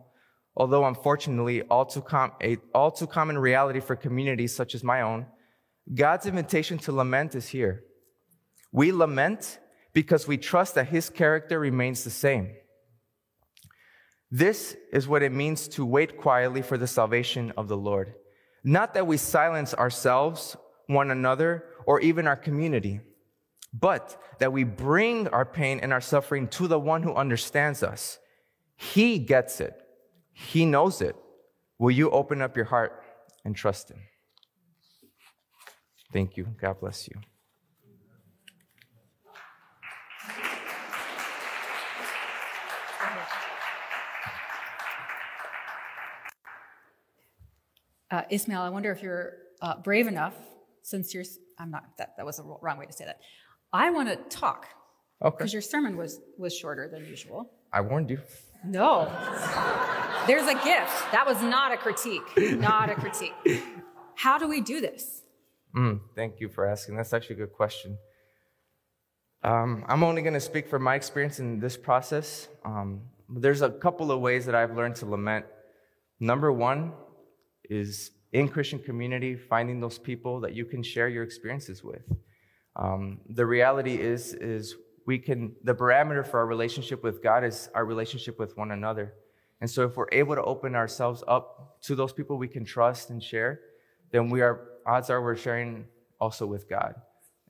although 0.56 0.84
unfortunately 0.86 1.62
all 1.62 1.86
too, 1.86 2.02
com- 2.02 2.32
a 2.42 2.56
all 2.74 2.90
too 2.90 3.06
common 3.06 3.38
reality 3.38 3.80
for 3.80 3.96
communities 3.96 4.54
such 4.54 4.74
as 4.74 4.82
my 4.82 5.02
own, 5.02 5.26
God's 5.94 6.26
invitation 6.26 6.78
to 6.78 6.92
lament 6.92 7.34
is 7.34 7.48
here. 7.48 7.84
We 8.72 8.90
lament 8.90 9.58
because 9.92 10.26
we 10.26 10.38
trust 10.38 10.74
that 10.74 10.88
his 10.88 11.10
character 11.10 11.60
remains 11.60 12.04
the 12.04 12.10
same. 12.10 12.54
This 14.30 14.76
is 14.92 15.06
what 15.06 15.22
it 15.22 15.32
means 15.32 15.68
to 15.68 15.84
wait 15.84 16.16
quietly 16.16 16.62
for 16.62 16.78
the 16.78 16.86
salvation 16.86 17.52
of 17.56 17.68
the 17.68 17.76
Lord. 17.76 18.14
Not 18.64 18.94
that 18.94 19.06
we 19.06 19.18
silence 19.18 19.74
ourselves, 19.74 20.56
one 20.86 21.10
another, 21.10 21.64
or 21.84 22.00
even 22.00 22.26
our 22.26 22.36
community 22.36 23.00
but 23.72 24.20
that 24.38 24.52
we 24.52 24.64
bring 24.64 25.28
our 25.28 25.46
pain 25.46 25.80
and 25.80 25.92
our 25.92 26.00
suffering 26.00 26.48
to 26.48 26.68
the 26.68 26.78
one 26.78 27.02
who 27.02 27.14
understands 27.14 27.82
us. 27.82 28.18
He 28.76 29.18
gets 29.18 29.60
it. 29.60 29.74
He 30.32 30.66
knows 30.66 31.00
it. 31.00 31.16
Will 31.78 31.90
you 31.90 32.10
open 32.10 32.42
up 32.42 32.56
your 32.56 32.66
heart 32.66 33.02
and 33.44 33.56
trust 33.56 33.90
him? 33.90 33.98
Thank 36.12 36.36
you. 36.36 36.48
God 36.60 36.80
bless 36.80 37.08
you. 37.08 37.14
Ismael, 48.32 48.62
I 48.62 48.70
wonder 48.70 48.90
if 48.90 49.02
you're 49.02 49.34
uh, 49.60 49.76
brave 49.76 50.06
enough, 50.06 50.34
since 50.82 51.12
you're, 51.12 51.24
I'm 51.58 51.70
not, 51.70 51.84
that, 51.98 52.14
that 52.16 52.24
was 52.24 52.38
the 52.38 52.44
wrong 52.62 52.78
way 52.78 52.86
to 52.86 52.92
say 52.92 53.04
that. 53.04 53.20
I 53.74 53.90
want 53.90 54.08
to 54.08 54.16
talk. 54.34 54.68
Okay. 55.22 55.36
Because 55.36 55.52
your 55.52 55.60
sermon 55.60 55.98
was, 55.98 56.18
was 56.38 56.56
shorter 56.56 56.88
than 56.88 57.04
usual. 57.04 57.50
I 57.72 57.82
warned 57.82 58.08
you. 58.08 58.20
No. 58.64 59.04
There's 60.26 60.48
a 60.48 60.54
gift. 60.54 61.12
That 61.12 61.24
was 61.26 61.42
not 61.42 61.72
a 61.72 61.76
critique. 61.76 62.22
Not 62.58 62.88
a 62.88 62.94
critique. 62.94 63.34
How 64.16 64.38
do 64.38 64.48
we 64.48 64.62
do 64.62 64.80
this? 64.80 65.22
Mm, 65.76 66.00
thank 66.16 66.40
you 66.40 66.48
for 66.48 66.66
asking. 66.66 66.96
That's 66.96 67.12
actually 67.12 67.36
a 67.36 67.38
good 67.40 67.52
question. 67.52 67.98
Um, 69.44 69.84
I'm 69.88 70.02
only 70.02 70.22
going 70.22 70.34
to 70.34 70.40
speak 70.40 70.68
from 70.68 70.82
my 70.82 70.94
experience 70.94 71.38
in 71.38 71.60
this 71.60 71.76
process. 71.76 72.48
Um, 72.64 73.02
there's 73.28 73.60
a 73.60 73.70
couple 73.70 74.10
of 74.10 74.20
ways 74.20 74.46
that 74.46 74.54
I've 74.54 74.74
learned 74.74 74.96
to 74.96 75.06
lament. 75.06 75.44
Number 76.18 76.50
one 76.50 76.92
is 77.68 78.10
in 78.32 78.48
Christian 78.48 78.78
community, 78.78 79.36
finding 79.36 79.80
those 79.80 79.98
people 79.98 80.40
that 80.40 80.54
you 80.54 80.64
can 80.64 80.82
share 80.82 81.08
your 81.08 81.22
experiences 81.22 81.84
with. 81.84 82.02
Um, 82.76 83.20
the 83.28 83.44
reality 83.44 84.00
is, 84.00 84.32
is 84.34 84.76
we 85.06 85.18
can, 85.18 85.54
the 85.62 85.74
parameter 85.74 86.26
for 86.26 86.38
our 86.40 86.46
relationship 86.46 87.02
with 87.02 87.22
God 87.22 87.44
is 87.44 87.68
our 87.74 87.84
relationship 87.84 88.38
with 88.38 88.56
one 88.56 88.70
another. 88.70 89.12
And 89.60 89.70
so 89.70 89.84
if 89.84 89.96
we're 89.96 90.08
able 90.12 90.34
to 90.34 90.42
open 90.42 90.74
ourselves 90.74 91.22
up 91.28 91.80
to 91.82 91.94
those 91.94 92.12
people 92.12 92.38
we 92.38 92.48
can 92.48 92.64
trust 92.64 93.10
and 93.10 93.22
share, 93.22 93.60
then 94.10 94.28
we 94.28 94.40
are, 94.40 94.68
odds 94.86 95.10
are 95.10 95.22
we're 95.22 95.36
sharing 95.36 95.84
also 96.20 96.46
with 96.46 96.68
God. 96.68 96.94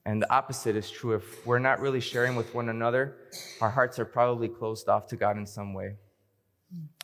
And 0.04 0.20
the 0.20 0.32
opposite 0.32 0.74
is 0.74 0.90
true. 0.90 1.14
If 1.14 1.46
we're 1.46 1.60
not 1.60 1.80
really 1.80 2.00
sharing 2.00 2.34
with 2.34 2.52
one 2.54 2.68
another, 2.68 3.16
our 3.60 3.70
hearts 3.70 3.98
are 4.00 4.04
probably 4.04 4.48
closed 4.48 4.88
off 4.88 5.06
to 5.08 5.16
God 5.16 5.36
in 5.36 5.46
some 5.46 5.74
way. 5.74 5.96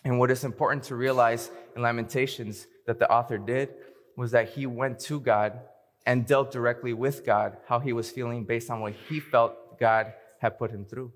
And 0.05 0.19
what 0.19 0.31
is 0.31 0.45
important 0.45 0.83
to 0.85 0.97
realize 0.97 1.51
in 1.77 1.83
Lamentations 1.83 2.67
that 2.89 2.99
the 2.99 3.11
author 3.11 3.39
did 3.39 3.69
was 4.17 4.33
that 4.33 4.49
he 4.51 4.67
went 4.67 4.99
to 4.99 5.21
God 5.21 5.61
and 6.05 6.27
dealt 6.27 6.51
directly 6.51 6.93
with 6.93 7.25
God 7.25 7.59
how 7.69 7.79
he 7.79 7.93
was 7.93 8.11
feeling 8.11 8.45
based 8.45 8.71
on 8.71 8.81
what 8.81 8.95
he 9.09 9.21
felt 9.21 9.79
God 9.79 10.13
had 10.41 10.59
put 10.59 10.71
him 10.71 10.85
through. 10.85 11.13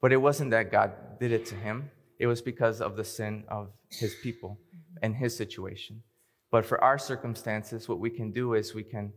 But 0.00 0.12
it 0.12 0.16
wasn't 0.16 0.50
that 0.50 0.72
God 0.72 0.90
did 1.20 1.30
it 1.30 1.46
to 1.46 1.54
him, 1.54 1.90
it 2.18 2.26
was 2.26 2.42
because 2.42 2.80
of 2.80 2.96
the 2.96 3.04
sin 3.04 3.44
of 3.48 3.70
his 3.88 4.14
people. 4.22 4.58
and 5.02 5.14
his 5.16 5.36
situation. 5.36 6.02
But 6.50 6.64
for 6.64 6.82
our 6.82 6.98
circumstances, 6.98 7.88
what 7.88 7.98
we 7.98 8.10
can 8.10 8.30
do 8.30 8.54
is 8.54 8.74
we 8.74 8.84
can 8.84 9.12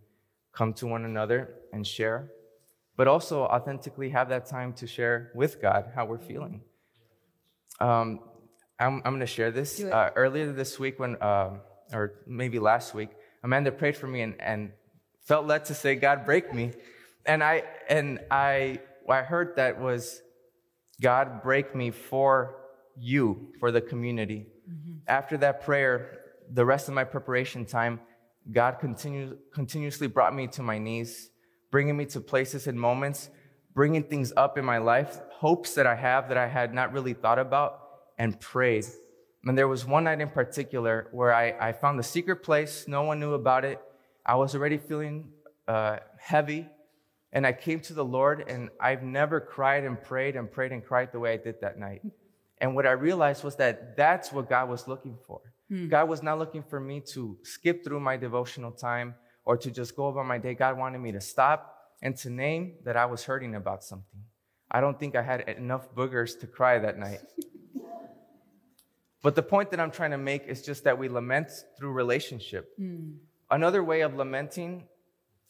come 0.54 0.74
to 0.74 0.88
one 0.88 1.06
another 1.06 1.54
and 1.72 1.86
share, 1.86 2.32
but 2.98 3.08
also 3.08 3.44
authentically 3.44 4.10
have 4.10 4.28
that 4.30 4.46
time 4.48 4.74
to 4.74 4.88
share 4.88 5.32
with 5.36 5.62
God 5.62 5.92
how 5.96 6.06
we're 6.06 6.18
feeling. 6.18 6.62
Um, 7.80 8.20
I'm, 8.80 8.96
I'm 9.06 9.14
going 9.14 9.20
to 9.20 9.28
share 9.28 9.52
this. 9.52 9.82
Uh, 9.84 10.10
earlier 10.16 10.52
this 10.52 10.80
week, 10.80 11.00
when, 11.00 11.16
uh, 11.22 11.52
or 11.94 12.22
maybe 12.26 12.60
last 12.60 12.94
week, 12.94 13.10
Amanda 13.44 13.72
prayed 13.72 13.96
for 13.96 14.08
me 14.08 14.22
and, 14.22 14.40
and 14.42 14.72
felt 15.22 15.46
led 15.46 15.66
to 15.66 15.74
say, 15.74 15.96
God, 15.96 16.26
break 16.26 16.54
me. 16.54 16.72
And 17.26 17.44
I, 17.44 17.64
and 17.90 18.20
I, 18.32 18.80
I 19.10 19.22
heard 19.22 19.56
that 19.58 19.80
was, 19.80 20.22
God, 21.02 21.44
break 21.44 21.76
me 21.76 21.92
for 21.92 22.56
you, 22.98 23.54
for 23.60 23.72
the 23.72 23.82
community. 23.82 24.48
Mm-hmm. 24.70 24.98
After 25.08 25.38
that 25.38 25.62
prayer, 25.62 26.20
the 26.52 26.66
rest 26.66 26.88
of 26.88 26.94
my 26.94 27.04
preparation 27.04 27.66
time, 27.66 28.00
God 28.52 28.80
continue, 28.80 29.38
continuously 29.54 30.08
brought 30.08 30.34
me 30.34 30.48
to 30.48 30.64
my 30.64 30.78
knees, 30.78 31.30
bringing 31.72 31.98
me 31.98 32.06
to 32.06 32.22
places 32.22 32.68
and 32.68 32.80
moments, 32.80 33.30
bringing 33.74 34.04
things 34.04 34.32
up 34.38 34.58
in 34.58 34.66
my 34.66 34.78
life, 34.78 35.20
hopes 35.30 35.76
that 35.76 35.86
I 35.86 35.96
have 35.96 36.30
that 36.30 36.38
I 36.38 36.48
had 36.48 36.74
not 36.74 36.94
really 36.94 37.14
thought 37.14 37.40
about, 37.40 37.80
and 38.18 38.40
prayed. 38.40 38.86
And 39.46 39.58
there 39.58 39.68
was 39.68 39.86
one 39.86 40.06
night 40.06 40.20
in 40.20 40.30
particular 40.30 41.08
where 41.12 41.34
I, 41.34 41.70
I 41.70 41.74
found 41.74 42.00
a 42.00 42.04
secret 42.04 42.38
place. 42.44 42.88
No 42.88 43.04
one 43.04 43.20
knew 43.20 43.34
about 43.34 43.64
it. 43.64 43.80
I 44.26 44.36
was 44.36 44.56
already 44.56 44.78
feeling 44.78 45.30
uh, 45.68 45.98
heavy. 46.20 46.68
And 47.32 47.46
I 47.46 47.52
came 47.52 47.82
to 47.82 47.94
the 47.94 48.06
Lord, 48.06 48.46
and 48.48 48.70
I've 48.80 49.04
never 49.04 49.40
cried 49.42 49.84
and 49.84 50.02
prayed 50.02 50.36
and 50.36 50.50
prayed 50.50 50.72
and 50.72 50.84
cried 50.84 51.12
the 51.12 51.20
way 51.20 51.34
I 51.34 51.38
did 51.38 51.62
that 51.62 51.78
night. 51.78 52.02
And 52.60 52.74
what 52.74 52.88
I 52.88 52.92
realized 52.92 53.44
was 53.44 53.56
that 53.58 53.96
that's 53.96 54.32
what 54.32 54.50
God 54.50 54.70
was 54.70 54.88
looking 54.88 55.18
for. 55.28 55.42
Hmm. 55.70 55.88
God 55.90 56.10
was 56.10 56.24
not 56.24 56.40
looking 56.40 56.64
for 56.64 56.80
me 56.80 57.02
to 57.14 57.38
skip 57.44 57.84
through 57.84 58.00
my 58.00 58.18
devotional 58.18 58.72
time 58.72 59.16
or 59.46 59.58
to 59.58 59.70
just 59.70 59.96
go 59.96 60.08
about 60.08 60.26
my 60.26 60.38
day. 60.38 60.54
God 60.54 60.78
wanted 60.78 61.00
me 61.00 61.12
to 61.12 61.22
stop 61.22 61.78
and 62.02 62.16
to 62.18 62.30
name 62.30 62.76
that 62.86 62.96
I 62.96 63.06
was 63.06 63.24
hurting 63.24 63.56
about 63.56 63.84
something. 63.84 64.22
I 64.72 64.82
don't 64.82 65.00
think 65.00 65.16
I 65.16 65.22
had 65.22 65.42
enough 65.42 65.94
boogers 65.94 66.40
to 66.40 66.48
cry 66.48 66.80
that 66.80 66.98
night. 66.98 67.20
but 69.24 69.36
the 69.36 69.44
point 69.44 69.72
that 69.72 69.80
I'm 69.80 69.92
trying 69.92 70.12
to 70.12 70.18
make 70.18 70.48
is 70.48 70.62
just 70.62 70.84
that 70.84 70.98
we 70.98 71.10
lament 71.10 71.50
through 71.78 71.92
relationship. 71.92 72.70
Hmm. 72.78 73.14
Another 73.50 73.84
way 73.84 74.02
of 74.02 74.16
lamenting 74.16 74.88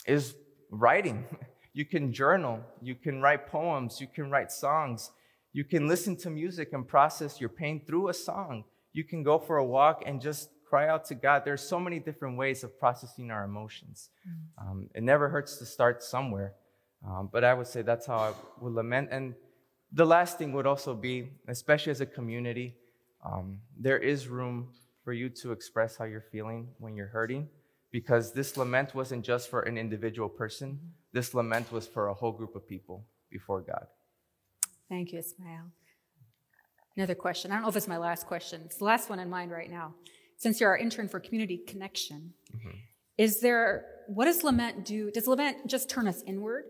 is 0.05 0.36
writing. 0.71 1.25
You 1.74 1.86
can 1.86 2.12
journal, 2.12 2.62
you 2.81 2.95
can 2.95 3.21
write 3.21 3.45
poems, 3.45 4.01
you 4.01 4.07
can 4.07 4.31
write 4.31 4.51
songs, 4.51 5.12
you 5.53 5.63
can 5.63 5.88
listen 5.88 6.15
to 6.17 6.29
music 6.31 6.69
and 6.74 6.88
process 6.88 7.39
your 7.39 7.50
pain 7.50 7.83
through 7.86 8.09
a 8.09 8.15
song. 8.15 8.63
You 8.93 9.03
can 9.03 9.21
go 9.21 9.38
for 9.38 9.57
a 9.57 9.63
walk 9.63 10.01
and 10.03 10.19
just 10.19 10.50
cry 10.67 10.88
out 10.88 11.05
to 11.05 11.13
God. 11.13 11.43
There's 11.45 11.62
so 11.62 11.79
many 11.79 12.00
different 12.00 12.36
ways 12.36 12.63
of 12.63 12.79
processing 12.79 13.29
our 13.29 13.43
emotions. 13.43 14.09
Mm. 14.27 14.62
Um, 14.62 14.89
it 14.95 15.03
never 15.03 15.29
hurts 15.29 15.57
to 15.57 15.65
start 15.65 16.01
somewhere. 16.01 16.53
Um, 17.07 17.29
but 17.31 17.43
I 17.43 17.53
would 17.53 17.67
say 17.67 17.83
that's 17.83 18.07
how 18.07 18.17
I 18.17 18.33
would 18.59 18.74
lament. 18.74 19.09
And 19.12 19.36
the 19.91 20.05
last 20.05 20.38
thing 20.38 20.53
would 20.53 20.65
also 20.65 20.93
be, 20.93 21.29
especially 21.47 21.91
as 21.91 22.01
a 22.01 22.05
community, 22.05 22.75
um, 23.25 23.59
there 23.77 23.97
is 23.97 24.27
room 24.27 24.69
for 25.03 25.13
you 25.13 25.29
to 25.29 25.51
express 25.51 25.97
how 25.97 26.05
you're 26.05 26.25
feeling 26.31 26.67
when 26.79 26.95
you're 26.95 27.07
hurting 27.07 27.47
because 27.91 28.33
this 28.33 28.57
lament 28.57 28.93
wasn't 28.93 29.24
just 29.25 29.50
for 29.50 29.62
an 29.62 29.77
individual 29.77 30.29
person, 30.29 30.79
this 31.13 31.33
lament 31.33 31.71
was 31.71 31.88
for 31.88 32.09
a 32.09 32.13
whole 32.13 32.31
group 32.31 32.55
of 32.55 32.67
people 32.67 33.05
before 33.31 33.62
God. 33.62 33.88
Thank 34.89 35.13
you, 35.13 35.19
Ismael. 35.19 35.71
Another 36.95 37.15
question. 37.15 37.51
I 37.51 37.55
don't 37.55 37.63
know 37.63 37.69
if 37.69 37.75
it's 37.75 37.88
my 37.88 37.97
last 37.97 38.27
question. 38.27 38.62
It's 38.65 38.77
the 38.77 38.86
last 38.86 39.09
one 39.09 39.19
in 39.19 39.29
mind 39.29 39.51
right 39.51 39.69
now. 39.69 39.93
Since 40.38 40.59
you're 40.59 40.69
our 40.69 40.77
intern 40.77 41.07
for 41.07 41.19
community 41.19 41.57
connection, 41.57 42.33
mm-hmm. 42.55 42.77
is 43.17 43.39
there, 43.39 43.86
what 44.07 44.25
does 44.25 44.43
lament 44.43 44.86
do? 44.86 45.12
Does 45.12 45.27
lament 45.27 45.67
just 45.67 45.89
turn 45.89 46.07
us 46.07 46.24
inward? 46.25 46.65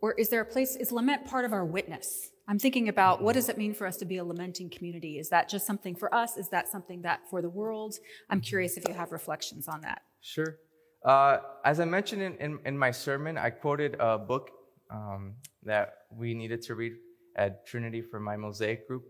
Or 0.00 0.12
is 0.12 0.28
there 0.28 0.40
a 0.40 0.44
place, 0.44 0.76
is 0.76 0.92
lament 0.92 1.24
part 1.24 1.44
of 1.44 1.52
our 1.52 1.64
witness? 1.64 2.30
I'm 2.46 2.58
thinking 2.58 2.88
about 2.88 3.20
what 3.20 3.34
does 3.34 3.48
it 3.48 3.58
mean 3.58 3.74
for 3.74 3.86
us 3.86 3.98
to 3.98 4.06
be 4.06 4.16
a 4.16 4.24
lamenting 4.24 4.70
community? 4.70 5.18
Is 5.18 5.28
that 5.28 5.48
just 5.48 5.66
something 5.66 5.94
for 5.94 6.12
us? 6.14 6.36
Is 6.36 6.48
that 6.48 6.68
something 6.68 7.02
that 7.02 7.20
for 7.28 7.42
the 7.42 7.50
world? 7.50 7.96
I'm 8.30 8.40
curious 8.40 8.76
if 8.76 8.88
you 8.88 8.94
have 8.94 9.12
reflections 9.12 9.68
on 9.68 9.82
that. 9.82 10.02
Sure. 10.22 10.56
Uh, 11.04 11.38
as 11.64 11.78
I 11.78 11.84
mentioned 11.84 12.22
in, 12.22 12.36
in, 12.36 12.58
in, 12.64 12.78
my 12.78 12.90
sermon, 12.90 13.36
I 13.36 13.50
quoted 13.50 13.96
a 14.00 14.18
book 14.18 14.50
um, 14.90 15.34
that 15.62 16.06
we 16.10 16.34
needed 16.34 16.62
to 16.62 16.74
read 16.74 16.94
at 17.36 17.66
Trinity 17.66 18.00
for 18.00 18.18
my 18.18 18.36
Mosaic 18.36 18.88
group. 18.88 19.04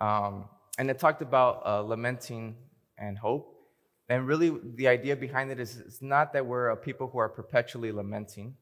Um, 0.00 0.44
and 0.78 0.90
it 0.90 0.98
talked 0.98 1.22
about 1.22 1.62
uh, 1.66 1.80
lamenting 1.80 2.56
and 2.98 3.18
hope. 3.18 3.50
And 4.08 4.26
really, 4.26 4.52
the 4.74 4.88
idea 4.88 5.16
behind 5.16 5.50
it 5.50 5.58
is 5.58 5.78
it's 5.78 6.02
not 6.02 6.32
that 6.34 6.44
we're 6.44 6.68
a 6.68 6.76
people 6.76 7.08
who 7.08 7.18
are 7.18 7.28
perpetually 7.28 7.90
lamenting, 7.90 8.54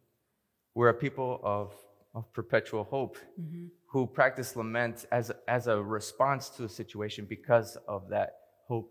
we're 0.74 0.88
a 0.88 0.94
people 0.94 1.40
of, 1.42 1.72
of 2.14 2.32
perpetual 2.32 2.84
hope 2.84 3.18
mm-hmm. 3.40 3.66
who 3.86 4.06
practice 4.06 4.56
lament 4.56 5.06
as, 5.12 5.30
as 5.48 5.66
a 5.66 5.82
response 5.82 6.48
to 6.50 6.64
a 6.64 6.68
situation 6.68 7.26
because 7.28 7.76
of 7.88 8.08
that 8.08 8.36
hope. 8.66 8.90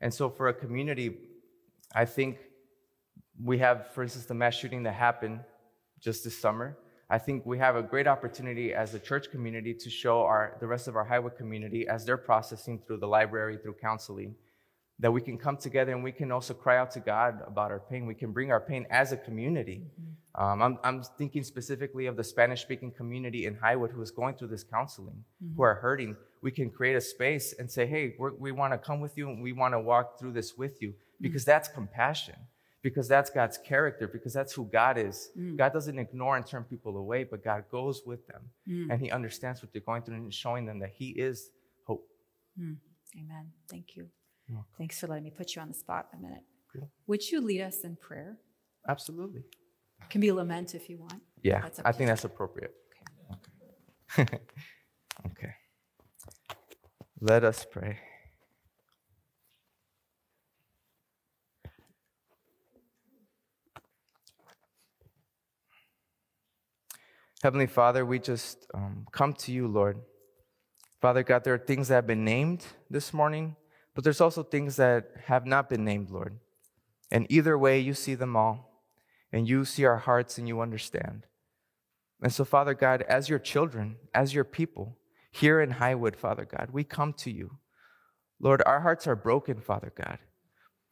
And 0.00 0.12
so, 0.12 0.28
for 0.28 0.48
a 0.48 0.54
community, 0.54 1.16
I 1.94 2.04
think 2.04 2.38
we 3.42 3.58
have, 3.58 3.88
for 3.88 4.02
instance, 4.02 4.26
the 4.26 4.34
mass 4.34 4.54
shooting 4.54 4.82
that 4.82 4.94
happened 4.94 5.40
just 6.00 6.24
this 6.24 6.38
summer. 6.38 6.76
I 7.08 7.18
think 7.18 7.44
we 7.44 7.58
have 7.58 7.76
a 7.76 7.82
great 7.82 8.06
opportunity 8.06 8.72
as 8.72 8.94
a 8.94 8.98
church 8.98 9.30
community 9.30 9.74
to 9.74 9.90
show 9.90 10.22
our, 10.22 10.56
the 10.60 10.66
rest 10.66 10.88
of 10.88 10.96
our 10.96 11.06
Highwood 11.06 11.36
community 11.36 11.86
as 11.86 12.04
they're 12.06 12.16
processing 12.16 12.80
through 12.86 12.98
the 12.98 13.06
library, 13.06 13.58
through 13.58 13.74
counseling, 13.74 14.34
that 14.98 15.10
we 15.10 15.20
can 15.20 15.36
come 15.38 15.56
together 15.56 15.92
and 15.92 16.04
we 16.04 16.12
can 16.12 16.30
also 16.30 16.54
cry 16.54 16.76
out 16.78 16.90
to 16.92 17.00
God 17.00 17.40
about 17.46 17.70
our 17.70 17.80
pain. 17.80 18.06
We 18.06 18.14
can 18.14 18.32
bring 18.32 18.52
our 18.52 18.60
pain 18.60 18.86
as 18.90 19.12
a 19.12 19.16
community. 19.16 19.82
Mm-hmm. 20.00 20.42
Um, 20.42 20.62
I'm, 20.62 20.78
I'm, 20.82 21.02
thinking 21.18 21.44
specifically 21.44 22.06
of 22.06 22.16
the 22.16 22.24
Spanish 22.24 22.62
speaking 22.62 22.90
community 22.90 23.44
in 23.46 23.54
Highwood 23.54 23.92
who 23.92 24.00
is 24.00 24.10
going 24.10 24.36
through 24.36 24.48
this 24.48 24.64
counseling, 24.64 25.24
mm-hmm. 25.42 25.56
who 25.56 25.62
are 25.62 25.74
hurting. 25.74 26.16
We 26.40 26.50
can 26.50 26.70
create 26.70 26.96
a 26.96 27.00
space 27.00 27.54
and 27.58 27.70
say, 27.70 27.86
hey, 27.86 28.14
we 28.38 28.52
want 28.52 28.72
to 28.72 28.78
come 28.78 29.00
with 29.00 29.18
you 29.18 29.28
and 29.28 29.42
we 29.42 29.52
want 29.52 29.74
to 29.74 29.80
walk 29.80 30.18
through 30.18 30.32
this 30.32 30.56
with 30.56 30.80
you 30.80 30.94
because 31.20 31.42
mm-hmm. 31.42 31.50
that's 31.50 31.68
compassion 31.68 32.36
because 32.82 33.06
that's 33.06 33.30
God's 33.30 33.58
character, 33.58 34.08
because 34.08 34.32
that's 34.32 34.52
who 34.52 34.64
God 34.64 34.98
is. 34.98 35.30
Mm. 35.38 35.56
God 35.56 35.72
doesn't 35.72 35.98
ignore 35.98 36.36
and 36.36 36.44
turn 36.44 36.64
people 36.64 36.96
away, 36.96 37.24
but 37.24 37.44
God 37.44 37.64
goes 37.70 38.02
with 38.04 38.26
them 38.26 38.42
mm. 38.68 38.88
and 38.90 39.00
He 39.00 39.10
understands 39.10 39.62
what 39.62 39.72
they're 39.72 39.82
going 39.82 40.02
through 40.02 40.16
and 40.16 40.34
showing 40.34 40.66
them 40.66 40.80
that 40.80 40.90
He 40.96 41.10
is 41.10 41.50
hope. 41.86 42.06
Mm. 42.60 42.76
Amen. 43.16 43.52
Thank 43.70 43.96
you. 43.96 44.08
Thanks 44.78 45.00
for 45.00 45.06
letting 45.06 45.24
me 45.24 45.30
put 45.30 45.54
you 45.54 45.62
on 45.62 45.68
the 45.68 45.74
spot 45.74 46.08
a 46.12 46.20
minute. 46.20 46.42
Cool. 46.72 46.90
Would 47.06 47.30
you 47.30 47.40
lead 47.40 47.62
us 47.62 47.80
in 47.84 47.96
prayer? 47.96 48.38
Absolutely. 48.88 49.44
Can 50.10 50.20
be 50.20 50.32
lament 50.32 50.74
if 50.74 50.88
you 50.88 50.98
want. 50.98 51.22
Yeah, 51.42 51.68
I 51.84 51.92
think 51.92 52.08
that's 52.08 52.24
appropriate. 52.24 52.74
Okay. 54.18 54.22
okay. 54.22 54.38
okay. 55.26 55.52
Let 57.20 57.44
us 57.44 57.64
pray. 57.70 57.98
Heavenly 67.42 67.66
Father, 67.66 68.06
we 68.06 68.20
just 68.20 68.66
um, 68.72 69.04
come 69.10 69.32
to 69.32 69.52
you, 69.52 69.66
Lord. 69.66 69.98
Father 71.00 71.24
God, 71.24 71.42
there 71.42 71.54
are 71.54 71.58
things 71.58 71.88
that 71.88 71.96
have 71.96 72.06
been 72.06 72.24
named 72.24 72.64
this 72.88 73.12
morning, 73.12 73.56
but 73.94 74.04
there's 74.04 74.20
also 74.20 74.42
things 74.42 74.76
that 74.76 75.10
have 75.26 75.46
not 75.46 75.68
been 75.68 75.84
named, 75.84 76.10
Lord. 76.10 76.38
And 77.10 77.26
either 77.28 77.58
way, 77.58 77.78
you 77.78 77.94
see 77.94 78.14
them 78.14 78.36
all, 78.36 78.82
and 79.32 79.48
you 79.48 79.64
see 79.64 79.84
our 79.84 79.98
hearts 79.98 80.38
and 80.38 80.48
you 80.48 80.60
understand. 80.60 81.26
And 82.22 82.32
so, 82.32 82.44
Father 82.44 82.74
God, 82.74 83.02
as 83.02 83.28
your 83.28 83.38
children, 83.38 83.96
as 84.14 84.34
your 84.34 84.44
people, 84.44 84.96
here 85.30 85.60
in 85.60 85.72
Highwood, 85.72 86.16
Father 86.16 86.44
God, 86.44 86.68
we 86.72 86.84
come 86.84 87.12
to 87.14 87.30
you. 87.30 87.58
Lord, 88.38 88.62
our 88.66 88.80
hearts 88.80 89.06
are 89.06 89.16
broken, 89.16 89.60
Father 89.60 89.92
God. 89.94 90.18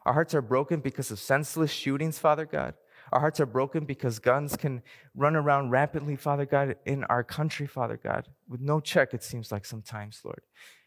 Our 0.05 0.15
hearts 0.15 0.35
are 0.35 0.43
broken 0.43 0.81
because 0.81 1.11
of 1.11 1.19
senseless 1.19 1.71
shootings, 1.71 2.19
Father 2.19 2.47
God. 2.47 2.75
Our 3.13 3.21
hearts 3.21 3.41
are 3.41 3.47
broken 3.47 3.85
because 3.85 4.19
guns 4.19 4.57
can 4.57 4.83
run 5.15 5.37
around 5.37 5.71
rampantly, 5.71 6.17
Father 6.17 6.47
God, 6.47 6.77
in 6.87 7.05
our 7.05 7.25
country, 7.25 7.67
Father 7.67 7.99
God, 8.03 8.29
with 8.49 8.61
no 8.61 8.81
check, 8.81 9.15
it 9.15 9.23
seems 9.23 9.51
like 9.51 9.65
sometimes, 9.65 10.21
Lord. 10.25 10.43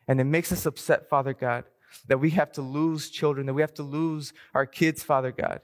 And 0.07 0.19
it 0.19 0.25
makes 0.25 0.51
us 0.51 0.65
upset, 0.65 1.09
Father 1.09 1.33
God, 1.33 1.65
that 2.07 2.19
we 2.19 2.31
have 2.31 2.51
to 2.53 2.61
lose 2.61 3.09
children, 3.09 3.45
that 3.45 3.53
we 3.53 3.61
have 3.61 3.73
to 3.75 3.83
lose 3.83 4.33
our 4.53 4.65
kids, 4.65 5.03
Father 5.03 5.31
God, 5.31 5.61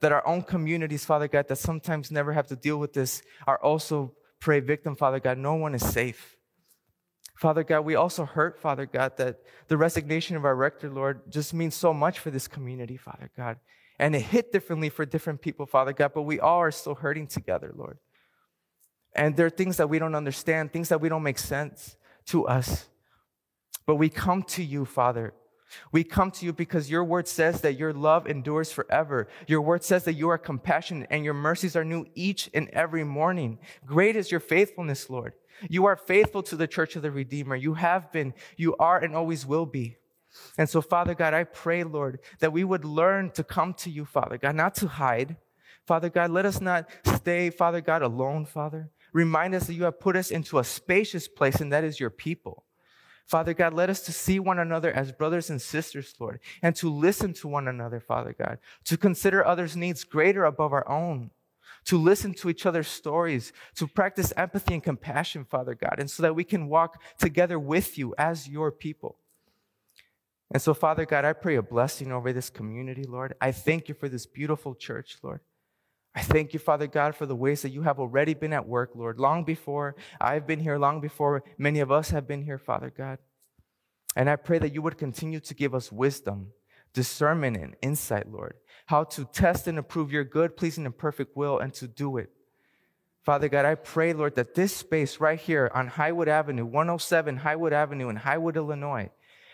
that 0.00 0.12
our 0.12 0.26
own 0.26 0.42
communities, 0.42 1.04
Father 1.04 1.28
God, 1.28 1.48
that 1.48 1.56
sometimes 1.56 2.10
never 2.10 2.32
have 2.32 2.46
to 2.48 2.56
deal 2.56 2.78
with 2.78 2.92
this 2.92 3.22
are 3.46 3.62
also 3.62 4.14
prey 4.40 4.60
victim, 4.60 4.96
Father 4.96 5.20
God. 5.20 5.38
No 5.38 5.54
one 5.54 5.74
is 5.74 5.86
safe. 5.86 6.36
Father 7.36 7.64
God, 7.64 7.80
we 7.82 7.94
also 7.94 8.26
hurt, 8.26 8.58
Father 8.60 8.84
God, 8.84 9.16
that 9.16 9.40
the 9.68 9.76
resignation 9.76 10.36
of 10.36 10.44
our 10.44 10.54
rector, 10.54 10.90
Lord, 10.90 11.22
just 11.30 11.54
means 11.54 11.74
so 11.74 11.94
much 11.94 12.18
for 12.18 12.30
this 12.30 12.46
community, 12.46 12.98
Father 12.98 13.30
God. 13.34 13.56
And 13.98 14.14
it 14.14 14.20
hit 14.20 14.52
differently 14.52 14.90
for 14.90 15.06
different 15.06 15.40
people, 15.40 15.66
Father 15.66 15.92
God, 15.92 16.12
but 16.14 16.22
we 16.22 16.38
all 16.38 16.58
are 16.58 16.70
still 16.70 16.94
hurting 16.94 17.26
together, 17.26 17.72
Lord. 17.74 17.98
And 19.14 19.36
there 19.36 19.46
are 19.46 19.50
things 19.50 19.78
that 19.78 19.88
we 19.88 19.98
don't 19.98 20.14
understand, 20.14 20.72
things 20.72 20.90
that 20.90 21.00
we 21.00 21.08
don't 21.08 21.22
make 21.22 21.38
sense 21.38 21.96
to 22.26 22.46
us. 22.46 22.86
But 23.86 23.96
we 23.96 24.08
come 24.08 24.42
to 24.44 24.62
you, 24.62 24.84
Father, 24.84 25.34
We 25.92 26.04
come 26.04 26.30
to 26.32 26.44
you 26.44 26.52
because 26.52 26.90
your 26.90 27.04
word 27.04 27.28
says 27.28 27.60
that 27.60 27.78
your 27.78 27.92
love 27.92 28.26
endures 28.26 28.72
forever. 28.72 29.28
Your 29.46 29.60
word 29.60 29.84
says 29.84 30.04
that 30.04 30.14
you 30.14 30.28
are 30.28 30.38
compassionate 30.38 31.08
and 31.10 31.24
your 31.24 31.34
mercies 31.34 31.76
are 31.76 31.84
new 31.84 32.06
each 32.14 32.50
and 32.54 32.68
every 32.70 33.04
morning. 33.04 33.58
Great 33.86 34.16
is 34.16 34.30
your 34.30 34.40
faithfulness, 34.40 35.10
Lord. 35.10 35.34
You 35.68 35.86
are 35.86 35.96
faithful 35.96 36.42
to 36.44 36.56
the 36.56 36.66
church 36.66 36.96
of 36.96 37.02
the 37.02 37.10
Redeemer. 37.10 37.56
You 37.56 37.74
have 37.74 38.10
been, 38.12 38.34
you 38.56 38.76
are, 38.76 38.98
and 38.98 39.14
always 39.14 39.44
will 39.44 39.66
be. 39.66 39.96
And 40.56 40.68
so, 40.68 40.80
Father 40.80 41.14
God, 41.14 41.34
I 41.34 41.44
pray, 41.44 41.84
Lord, 41.84 42.20
that 42.38 42.52
we 42.52 42.64
would 42.64 42.84
learn 42.84 43.30
to 43.32 43.44
come 43.44 43.74
to 43.74 43.90
you, 43.90 44.04
Father 44.04 44.38
God, 44.38 44.54
not 44.54 44.74
to 44.76 44.88
hide. 44.88 45.36
Father 45.86 46.08
God, 46.08 46.30
let 46.30 46.46
us 46.46 46.60
not 46.60 46.88
stay, 47.04 47.50
Father 47.50 47.80
God, 47.80 48.02
alone, 48.02 48.46
Father. 48.46 48.90
Remind 49.12 49.54
us 49.54 49.66
that 49.66 49.74
you 49.74 49.84
have 49.84 49.98
put 49.98 50.16
us 50.16 50.30
into 50.30 50.58
a 50.58 50.64
spacious 50.64 51.26
place, 51.26 51.60
and 51.60 51.72
that 51.72 51.84
is 51.84 51.98
your 51.98 52.10
people. 52.10 52.64
Father 53.26 53.54
God, 53.54 53.72
let 53.72 53.90
us 53.90 54.00
to 54.02 54.12
see 54.12 54.38
one 54.40 54.58
another 54.58 54.92
as 54.92 55.12
brothers 55.12 55.50
and 55.50 55.62
sisters, 55.62 56.14
Lord, 56.18 56.40
and 56.62 56.74
to 56.76 56.90
listen 56.90 57.32
to 57.34 57.48
one 57.48 57.68
another, 57.68 58.00
Father 58.00 58.34
God, 58.36 58.58
to 58.84 58.96
consider 58.96 59.46
others' 59.46 59.76
needs 59.76 60.04
greater 60.04 60.44
above 60.44 60.72
our 60.72 60.88
own, 60.88 61.30
to 61.84 61.96
listen 61.96 62.34
to 62.34 62.50
each 62.50 62.66
other's 62.66 62.88
stories, 62.88 63.52
to 63.76 63.86
practice 63.86 64.32
empathy 64.36 64.74
and 64.74 64.82
compassion, 64.82 65.44
Father 65.44 65.74
God, 65.74 65.96
and 65.98 66.10
so 66.10 66.22
that 66.22 66.34
we 66.34 66.44
can 66.44 66.68
walk 66.68 67.00
together 67.18 67.58
with 67.58 67.96
you 67.96 68.14
as 68.18 68.48
your 68.48 68.72
people. 68.72 69.16
And 70.52 70.60
so, 70.60 70.74
Father 70.74 71.06
God, 71.06 71.24
I 71.24 71.32
pray 71.32 71.54
a 71.54 71.62
blessing 71.62 72.10
over 72.10 72.32
this 72.32 72.50
community, 72.50 73.04
Lord. 73.04 73.34
I 73.40 73.52
thank 73.52 73.88
you 73.88 73.94
for 73.94 74.08
this 74.08 74.26
beautiful 74.26 74.74
church, 74.74 75.18
Lord. 75.22 75.40
I 76.14 76.22
thank 76.22 76.52
you, 76.52 76.58
Father 76.58 76.88
God, 76.88 77.14
for 77.14 77.24
the 77.24 77.36
ways 77.36 77.62
that 77.62 77.70
you 77.70 77.82
have 77.82 78.00
already 78.00 78.34
been 78.34 78.52
at 78.52 78.66
work, 78.66 78.90
Lord, 78.94 79.20
long 79.20 79.44
before 79.44 79.94
I've 80.20 80.46
been 80.46 80.58
here, 80.58 80.76
long 80.76 81.00
before 81.00 81.44
many 81.56 81.80
of 81.80 81.92
us 81.92 82.10
have 82.10 82.26
been 82.26 82.42
here, 82.42 82.58
Father 82.58 82.90
God. 82.90 83.18
And 84.16 84.28
I 84.28 84.36
pray 84.36 84.58
that 84.58 84.74
you 84.74 84.82
would 84.82 84.98
continue 84.98 85.38
to 85.40 85.54
give 85.54 85.74
us 85.74 85.92
wisdom, 85.92 86.48
discernment, 86.92 87.56
and 87.56 87.76
insight, 87.80 88.30
Lord, 88.30 88.54
how 88.86 89.04
to 89.04 89.24
test 89.24 89.68
and 89.68 89.78
approve 89.78 90.10
your 90.10 90.24
good, 90.24 90.56
pleasing, 90.56 90.84
and 90.84 90.96
perfect 90.96 91.36
will 91.36 91.60
and 91.60 91.72
to 91.74 91.86
do 91.86 92.16
it. 92.16 92.30
Father 93.22 93.48
God, 93.48 93.64
I 93.64 93.76
pray, 93.76 94.12
Lord, 94.12 94.34
that 94.34 94.54
this 94.54 94.74
space 94.74 95.20
right 95.20 95.38
here 95.38 95.70
on 95.74 95.90
Highwood 95.90 96.26
Avenue, 96.26 96.64
107 96.64 97.38
Highwood 97.38 97.72
Avenue 97.72 98.08
in 98.08 98.16
Highwood, 98.16 98.56
Illinois, 98.56 99.10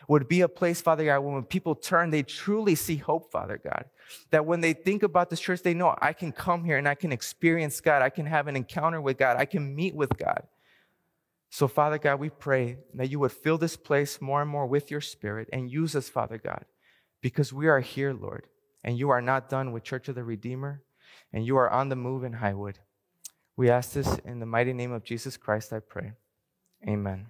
would 0.09 0.29
be 0.29 0.41
a 0.41 0.49
place, 0.49 0.81
Father 0.81 1.05
God, 1.05 1.21
when 1.21 1.43
people 1.45 1.75
turn, 1.75 2.11
they 2.11 2.23
truly 2.23 2.75
see 2.75 2.97
hope, 2.97 3.31
Father 3.33 3.61
God. 3.63 3.87
That 4.31 4.47
when 4.47 4.61
they 4.61 4.73
think 4.73 5.03
about 5.03 5.31
this 5.31 5.41
church, 5.41 5.63
they 5.63 5.75
know 5.75 5.97
I 6.01 6.13
can 6.13 6.33
come 6.33 6.65
here 6.65 6.77
and 6.77 6.89
I 6.89 6.95
can 6.95 7.13
experience 7.13 7.81
God. 7.81 8.03
I 8.03 8.11
can 8.11 8.27
have 8.27 8.47
an 8.47 8.57
encounter 8.57 9.01
with 9.01 9.19
God. 9.19 9.37
I 9.37 9.45
can 9.45 9.75
meet 9.75 9.95
with 9.95 10.17
God. 10.17 10.45
So, 11.51 11.69
Father 11.69 11.99
God, 11.99 12.21
we 12.21 12.29
pray 12.29 12.79
that 12.95 13.11
you 13.11 13.19
would 13.21 13.33
fill 13.33 13.59
this 13.59 13.77
place 13.77 14.21
more 14.21 14.43
and 14.43 14.51
more 14.51 14.67
with 14.67 14.91
your 14.91 15.01
spirit 15.01 15.49
and 15.53 15.71
use 15.71 15.97
us, 15.97 16.09
Father 16.09 16.39
God, 16.39 16.65
because 17.21 17.53
we 17.53 17.67
are 17.67 17.81
here, 17.81 18.13
Lord, 18.13 18.47
and 18.85 18.99
you 18.99 19.11
are 19.11 19.23
not 19.23 19.49
done 19.49 19.73
with 19.73 19.85
Church 19.85 20.09
of 20.09 20.17
the 20.17 20.25
Redeemer, 20.25 20.83
and 21.33 21.47
you 21.47 21.57
are 21.57 21.71
on 21.71 21.89
the 21.89 21.97
move 21.97 22.25
in 22.25 22.35
Highwood. 22.35 22.77
We 23.57 23.71
ask 23.71 23.93
this 23.93 24.19
in 24.25 24.39
the 24.39 24.47
mighty 24.47 24.73
name 24.73 24.93
of 24.93 25.05
Jesus 25.05 25.37
Christ, 25.37 25.73
I 25.73 25.79
pray. 25.81 26.13
Amen. 26.87 27.27